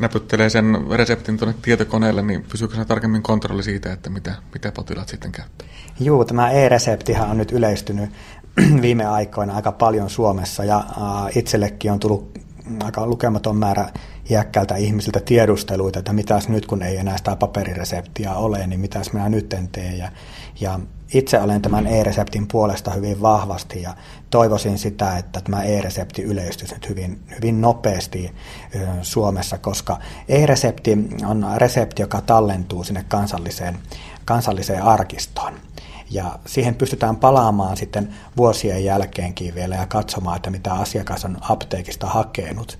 näpyttelee 0.00 0.50
sen 0.50 0.64
reseptin 0.90 1.36
tuonne 1.38 1.54
tietokoneelle, 1.62 2.22
niin 2.22 2.42
pysyykö 2.42 2.74
se 2.74 2.84
tarkemmin 2.84 3.22
kontrolli 3.22 3.62
siitä, 3.62 3.92
että 3.92 4.10
mitä, 4.10 4.34
mitä 4.54 4.72
potilaat 4.72 5.08
sitten 5.08 5.32
käyttää? 5.32 5.68
Joo, 6.00 6.24
tämä 6.24 6.50
e-reseptihan 6.50 7.30
on 7.30 7.38
nyt 7.38 7.52
yleistynyt 7.52 8.10
viime 8.82 9.06
aikoina 9.06 9.56
aika 9.56 9.72
paljon 9.72 10.10
Suomessa 10.10 10.64
ja 10.64 10.84
itsellekin 11.34 11.92
on 11.92 12.00
tullut 12.00 12.38
aika 12.84 13.06
lukematon 13.06 13.56
määrä 13.56 13.88
iäkkäältä 14.30 14.76
ihmisiltä 14.76 15.20
tiedusteluita, 15.20 15.98
että 15.98 16.12
mitäs 16.12 16.48
nyt 16.48 16.66
kun 16.66 16.82
ei 16.82 16.96
enää 16.96 17.16
sitä 17.16 17.36
paperireseptiä 17.36 18.34
ole, 18.34 18.66
niin 18.66 18.80
mitäs 18.80 19.12
minä 19.12 19.28
nyt 19.28 19.52
en 19.52 19.68
tee. 19.68 19.96
Ja, 19.96 20.08
ja 20.60 20.80
itse 21.14 21.40
olen 21.40 21.62
tämän 21.62 21.86
e-reseptin 21.86 22.48
puolesta 22.48 22.90
hyvin 22.90 23.22
vahvasti 23.22 23.82
ja 23.82 23.94
toivoisin 24.30 24.78
sitä, 24.78 25.16
että 25.16 25.40
tämä 25.40 25.62
e-resepti 25.62 26.22
yleistyisi 26.22 26.74
nyt 26.74 26.88
hyvin, 26.88 27.20
hyvin 27.36 27.60
nopeasti 27.60 28.34
Suomessa, 29.02 29.58
koska 29.58 29.98
e-resepti 30.28 30.98
on 31.26 31.46
resepti, 31.56 32.02
joka 32.02 32.20
tallentuu 32.20 32.84
sinne 32.84 33.04
kansalliseen, 33.08 33.78
kansalliseen 34.24 34.82
arkistoon. 34.82 35.54
Ja 36.10 36.38
siihen 36.46 36.74
pystytään 36.74 37.16
palaamaan 37.16 37.76
sitten 37.76 38.14
vuosien 38.36 38.84
jälkeenkin 38.84 39.54
vielä 39.54 39.74
ja 39.74 39.86
katsomaan, 39.86 40.36
että 40.36 40.50
mitä 40.50 40.72
asiakas 40.72 41.24
on 41.24 41.36
apteekista 41.40 42.06
hakenut 42.06 42.78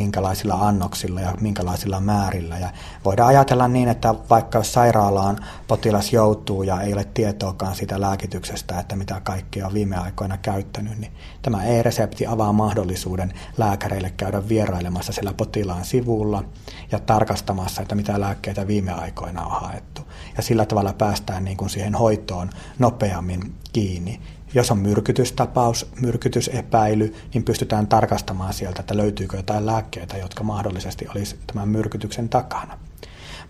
minkälaisilla 0.00 0.54
annoksilla 0.54 1.20
ja 1.20 1.34
minkälaisilla 1.40 2.00
määrillä. 2.00 2.58
Ja 2.58 2.70
voidaan 3.04 3.28
ajatella 3.28 3.68
niin, 3.68 3.88
että 3.88 4.14
vaikka 4.30 4.58
jos 4.58 4.72
sairaalaan 4.72 5.38
potilas 5.68 6.12
joutuu 6.12 6.62
ja 6.62 6.80
ei 6.80 6.92
ole 6.92 7.04
tietoakaan 7.14 7.74
siitä 7.74 8.00
lääkityksestä, 8.00 8.80
että 8.80 8.96
mitä 8.96 9.20
kaikkea 9.24 9.66
on 9.66 9.74
viime 9.74 9.96
aikoina 9.96 10.38
käyttänyt, 10.38 10.98
niin 10.98 11.12
tämä 11.42 11.64
e-resepti 11.64 12.26
avaa 12.26 12.52
mahdollisuuden 12.52 13.32
lääkäreille 13.58 14.10
käydä 14.10 14.48
vierailemassa 14.48 15.12
siellä 15.12 15.32
potilaan 15.32 15.84
sivulla 15.84 16.44
ja 16.92 16.98
tarkastamassa, 16.98 17.82
että 17.82 17.94
mitä 17.94 18.20
lääkkeitä 18.20 18.66
viime 18.66 18.92
aikoina 18.92 19.46
on 19.46 19.60
haettu. 19.60 20.02
Ja 20.36 20.42
sillä 20.42 20.66
tavalla 20.66 20.92
päästään 20.92 21.44
niin 21.44 21.56
kuin 21.56 21.70
siihen 21.70 21.94
hoitoon 21.94 22.50
nopeammin 22.78 23.54
kiinni 23.72 24.20
jos 24.54 24.70
on 24.70 24.78
myrkytystapaus, 24.78 25.86
myrkytysepäily, 26.00 27.14
niin 27.34 27.44
pystytään 27.44 27.86
tarkastamaan 27.86 28.52
sieltä, 28.52 28.80
että 28.80 28.96
löytyykö 28.96 29.36
jotain 29.36 29.66
lääkkeitä, 29.66 30.16
jotka 30.16 30.44
mahdollisesti 30.44 31.06
olisi 31.08 31.38
tämän 31.46 31.68
myrkytyksen 31.68 32.28
takana. 32.28 32.78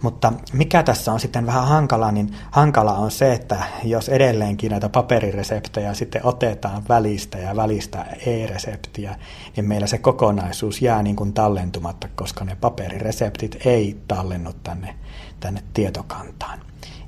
Mutta 0.03 0.33
mikä 0.53 0.83
tässä 0.83 1.13
on 1.13 1.21
sitten 1.21 1.47
vähän 1.47 1.67
hankala, 1.69 2.13
niin 2.13 2.37
hankala 2.51 2.93
on 2.95 3.11
se, 3.11 3.33
että 3.33 3.65
jos 3.85 4.09
edelleenkin 4.09 4.71
näitä 4.71 4.89
paperireseptejä 4.89 5.95
sitten 5.95 6.27
otetaan 6.27 6.83
välistä 6.89 7.39
ja 7.39 7.57
välistä 7.57 8.07
e-reseptiä, 8.27 9.17
niin 9.57 9.65
meillä 9.65 9.87
se 9.87 9.99
kokonaisuus 9.99 10.83
jää 10.83 11.03
niin 11.03 11.17
kuin 11.17 11.33
tallentumatta, 11.33 12.09
koska 12.15 12.45
ne 12.45 12.57
paperireseptit 12.61 13.67
ei 13.67 14.01
tallennu 14.09 14.53
tänne, 14.53 14.95
tänne 15.41 15.63
tietokantaan. 15.75 16.61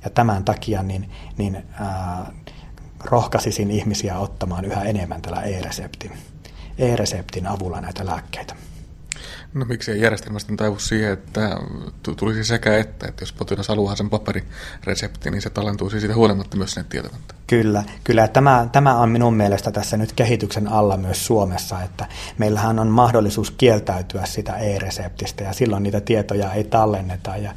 Ja 0.05 0.11
tämän 0.11 0.45
takia 0.45 0.83
niin, 0.83 1.11
niin 1.39 1.67
ää, 1.81 2.33
rohkaisisin 3.05 3.71
ihmisiä 3.71 4.19
ottamaan 4.19 4.65
yhä 4.65 4.83
enemmän 4.83 5.23
tällä 5.23 5.43
e-reseptin, 5.43 6.13
e-reseptin 6.79 7.47
avulla 7.47 7.81
näitä 7.81 8.07
lääkkeitä. 8.07 8.55
No 9.55 9.65
miksi 9.65 9.91
ei 9.91 10.01
järjestelmästä 10.01 10.53
taivu 10.57 10.79
siihen, 10.79 11.13
että 11.13 11.57
tulisi 12.17 12.45
sekä 12.45 12.79
että, 12.79 13.09
että 13.09 13.23
jos 13.23 13.33
potilas 13.33 13.69
haluaa 13.69 13.97
sen 13.97 14.11
paperiresepti, 14.11 15.31
niin 15.31 15.43
se 15.43 15.51
tallentuisi 15.51 16.01
siitä 16.01 16.15
huolimatta 16.15 16.57
myös 16.57 16.75
sinne 16.75 16.87
tietokantaan. 16.89 17.41
Kyllä, 17.47 17.83
kyllä. 18.05 18.29
Tämä, 18.29 18.69
tämä 18.73 18.99
on 18.99 19.11
minun 19.11 19.35
mielestä 19.35 19.71
tässä 19.71 19.97
nyt 19.97 20.13
kehityksen 20.13 20.69
alla 20.69 20.97
myös 20.97 21.27
Suomessa, 21.27 21.83
että 21.83 22.07
meillähän 22.39 22.79
on 22.79 22.89
mahdollisuus 22.89 23.51
kieltäytyä 23.51 24.27
sitä 24.27 24.57
e-reseptistä 24.57 25.45
ja 25.45 25.53
silloin 25.53 25.83
niitä 25.83 26.01
tietoja 26.01 26.53
ei 26.53 26.65
tallenneta 26.65 27.37
ja 27.37 27.55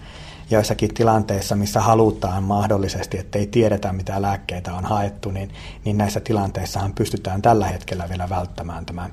joissakin 0.52 0.94
tilanteissa, 0.94 1.56
missä 1.56 1.82
halutaan 1.82 2.44
mahdollisesti, 2.44 3.18
että 3.18 3.40
ei 3.40 3.48
tiedetä 3.48 3.94
mitä 3.94 4.22
lääkkeitä 4.22 4.74
on 4.74 4.86
haettu, 4.86 5.32
niin, 5.32 5.54
niin 5.86 5.98
näissä 5.98 6.20
tilanteissahan 6.20 6.94
pystytään 6.94 7.42
tällä 7.42 7.68
hetkellä 7.68 8.10
vielä 8.10 8.30
välttämään 8.30 8.86
tämä, 8.86 9.10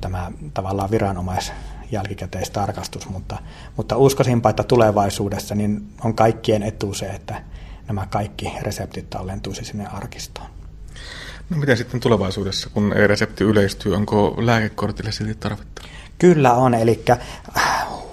tämä 0.00 0.32
tavallaan 0.54 0.90
viranomais 0.90 1.52
jälkikäteistarkastus, 1.90 3.08
mutta, 3.08 3.38
mutta 3.76 3.96
uskoisinpa, 3.96 4.50
että 4.50 4.62
tulevaisuudessa 4.62 5.54
niin 5.54 5.88
on 6.04 6.14
kaikkien 6.14 6.62
etu 6.62 6.94
se, 6.94 7.06
että 7.06 7.42
nämä 7.86 8.06
kaikki 8.10 8.52
reseptit 8.62 9.10
tallentuisi 9.10 9.64
sinne 9.64 9.86
arkistoon. 9.86 10.46
No 11.50 11.56
miten 11.56 11.76
sitten 11.76 12.00
tulevaisuudessa, 12.00 12.70
kun 12.74 12.92
e-resepti 12.96 13.44
yleistyy, 13.44 13.94
onko 13.94 14.34
lääkekortille 14.38 15.12
silti 15.12 15.34
tarvetta? 15.34 15.82
Kyllä 16.18 16.52
on, 16.52 16.74
eli 16.74 17.04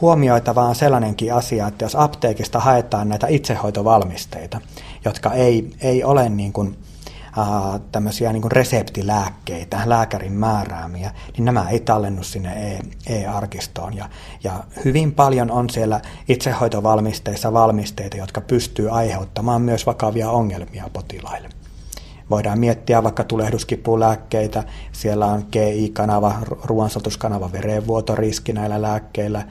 huomioitava 0.01 0.63
on 0.63 0.75
sellainenkin 0.75 1.33
asia, 1.33 1.67
että 1.67 1.86
jos 1.86 1.95
apteekista 1.95 2.59
haetaan 2.59 3.09
näitä 3.09 3.27
itsehoitovalmisteita, 3.27 4.62
jotka 5.05 5.33
ei, 5.33 5.69
ei 5.81 6.03
ole 6.03 6.29
niin 6.29 6.53
kuin, 6.53 6.77
tämmöisiä 7.91 8.34
niin 8.34 8.52
reseptilääkkeitä, 8.52 9.82
lääkärin 9.86 10.34
määräämiä, 10.34 11.12
niin 11.38 11.46
nämä 11.46 11.69
ei 11.69 11.80
tallennu 11.80 12.24
sinne 12.24 12.80
e-arkistoon. 13.08 13.98
Ja, 13.98 14.10
ja 14.43 14.63
hyvin 14.86 15.12
paljon 15.12 15.52
on 15.52 15.69
siellä 15.69 16.02
itsehoitovalmisteissa 16.28 17.54
valmisteita, 17.54 18.17
jotka 18.17 18.41
pystyy 18.41 18.98
aiheuttamaan 18.98 19.62
myös 19.62 19.86
vakavia 19.86 20.30
ongelmia 20.30 20.89
potilaille. 20.93 21.50
Voidaan 22.30 22.60
miettiä 22.60 23.04
vaikka 23.04 23.24
tulehduskipulääkkeitä, 23.24 24.63
siellä 24.91 25.26
on 25.26 25.46
GI-kanava, 25.52 26.36
ruoansulatuskanava, 26.63 27.52
verenvuotoriski 27.52 28.54
näillä 28.54 28.82
lääkkeillä, 28.82 29.43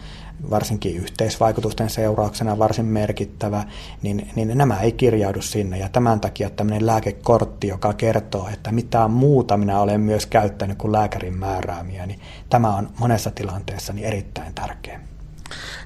varsinkin 0.51 0.97
yhteisvaikutusten 0.97 1.91
seurauksena 1.91 2.59
varsin 2.59 2.87
merkittävä, 2.87 3.65
niin, 4.03 4.31
niin 4.37 4.59
nämä 4.59 4.81
ei 4.81 4.93
kirjaudu 4.93 5.43
sinne. 5.43 5.79
Ja 5.79 5.89
tämän 5.89 6.21
takia 6.21 6.51
tämmöinen 6.51 6.87
lääkekortti, 6.87 7.69
joka 7.69 7.93
kertoo, 7.93 8.49
että 8.53 8.73
mitä 8.73 9.09
muuta 9.09 9.57
minä 9.57 9.81
olen 9.81 10.01
myös 10.01 10.27
käyttänyt 10.27 10.79
kuin 10.79 10.93
lääkärin 10.93 11.39
määräämiä, 11.39 12.07
niin 12.07 12.21
tämä 12.51 12.77
on 12.77 12.89
monessa 12.99 13.31
tilanteessa 13.31 13.93
niin 13.93 14.07
erittäin 14.07 14.55
tärkeä. 14.55 15.12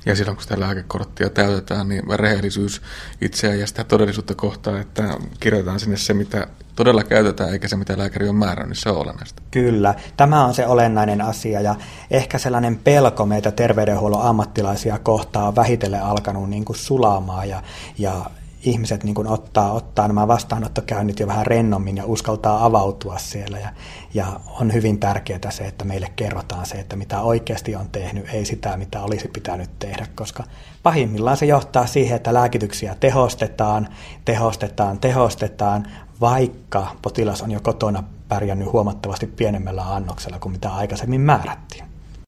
Ja 0.07 0.17
silloin 0.17 0.37
kun 0.37 0.43
sitä 0.43 0.61
lääkekorttia 0.61 1.31
täytetään, 1.31 1.89
niin 1.89 2.03
rehellisyys 2.15 2.83
itseä 3.21 3.55
ja 3.55 3.67
sitä 3.67 3.85
todellisuutta 3.85 4.35
kohtaa, 4.35 4.81
että 4.81 5.17
kirjoitetaan 5.41 5.81
sinne 5.81 5.97
se, 5.97 6.15
mitä 6.15 6.47
todella 6.77 7.05
käytetään, 7.05 7.53
eikä 7.53 7.69
se, 7.69 7.77
mitä 7.77 7.99
lääkäri 7.99 8.29
on 8.29 8.37
määrännyt, 8.37 8.69
niin 8.69 8.83
se 8.83 8.91
on 8.91 8.97
olennaista. 8.97 9.43
Kyllä, 9.51 9.95
tämä 10.17 10.45
on 10.45 10.55
se 10.55 10.67
olennainen 10.67 11.21
asia 11.21 11.61
ja 11.61 11.75
ehkä 12.11 12.39
sellainen 12.39 12.77
pelko 12.77 13.27
meitä 13.27 13.51
terveydenhuollon 13.51 14.23
ammattilaisia 14.23 14.99
kohtaa 14.99 15.49
on 15.49 15.57
vähitellen 15.57 16.03
alkanut 16.03 16.51
niin 16.51 16.65
kuin 16.65 16.77
ja, 17.45 17.63
ja 17.99 18.25
ihmiset 18.67 19.05
niin 19.05 19.15
kuin 19.15 19.29
ottaa, 19.29 19.73
ottaa 19.73 20.09
nämä 20.09 20.29
vastaanottokäynnit 20.29 21.21
jo 21.21 21.27
vähän 21.27 21.47
rennommin 21.47 21.97
ja 21.97 22.05
uskaltaa 22.07 22.65
avautua 22.65 23.19
siellä. 23.19 23.59
Ja, 23.59 23.69
ja 24.15 24.41
on 24.61 24.73
hyvin 24.73 24.99
tärkeää 24.99 25.51
se, 25.51 25.65
että 25.65 25.85
meille 25.85 26.13
kerrotaan 26.17 26.67
se, 26.67 26.75
että 26.75 26.97
mitä 26.97 27.21
oikeasti 27.21 27.77
on 27.77 27.89
tehnyt, 27.89 28.35
ei 28.35 28.45
sitä, 28.45 28.77
mitä 28.77 29.03
olisi 29.03 29.29
pitänyt 29.29 29.71
tehdä, 29.79 30.07
koska 30.15 30.45
pahimmillaan 30.83 31.37
se 31.37 31.47
johtaa 31.47 31.87
siihen, 31.87 32.17
että 32.17 32.35
lääkityksiä 32.35 32.95
tehostetaan, 33.01 33.89
tehostetaan, 34.25 34.99
tehostetaan, 34.99 35.87
vaikka 36.21 36.87
potilas 37.03 37.43
on 37.43 37.51
jo 37.51 37.61
kotona 37.61 38.05
pärjännyt 38.29 38.73
huomattavasti 38.73 39.27
pienemmällä 39.27 39.95
annoksella 39.95 40.39
kuin 40.39 40.53
mitä 40.53 40.75
aikaisemmin 40.75 41.21
määrättiin. 41.21 41.86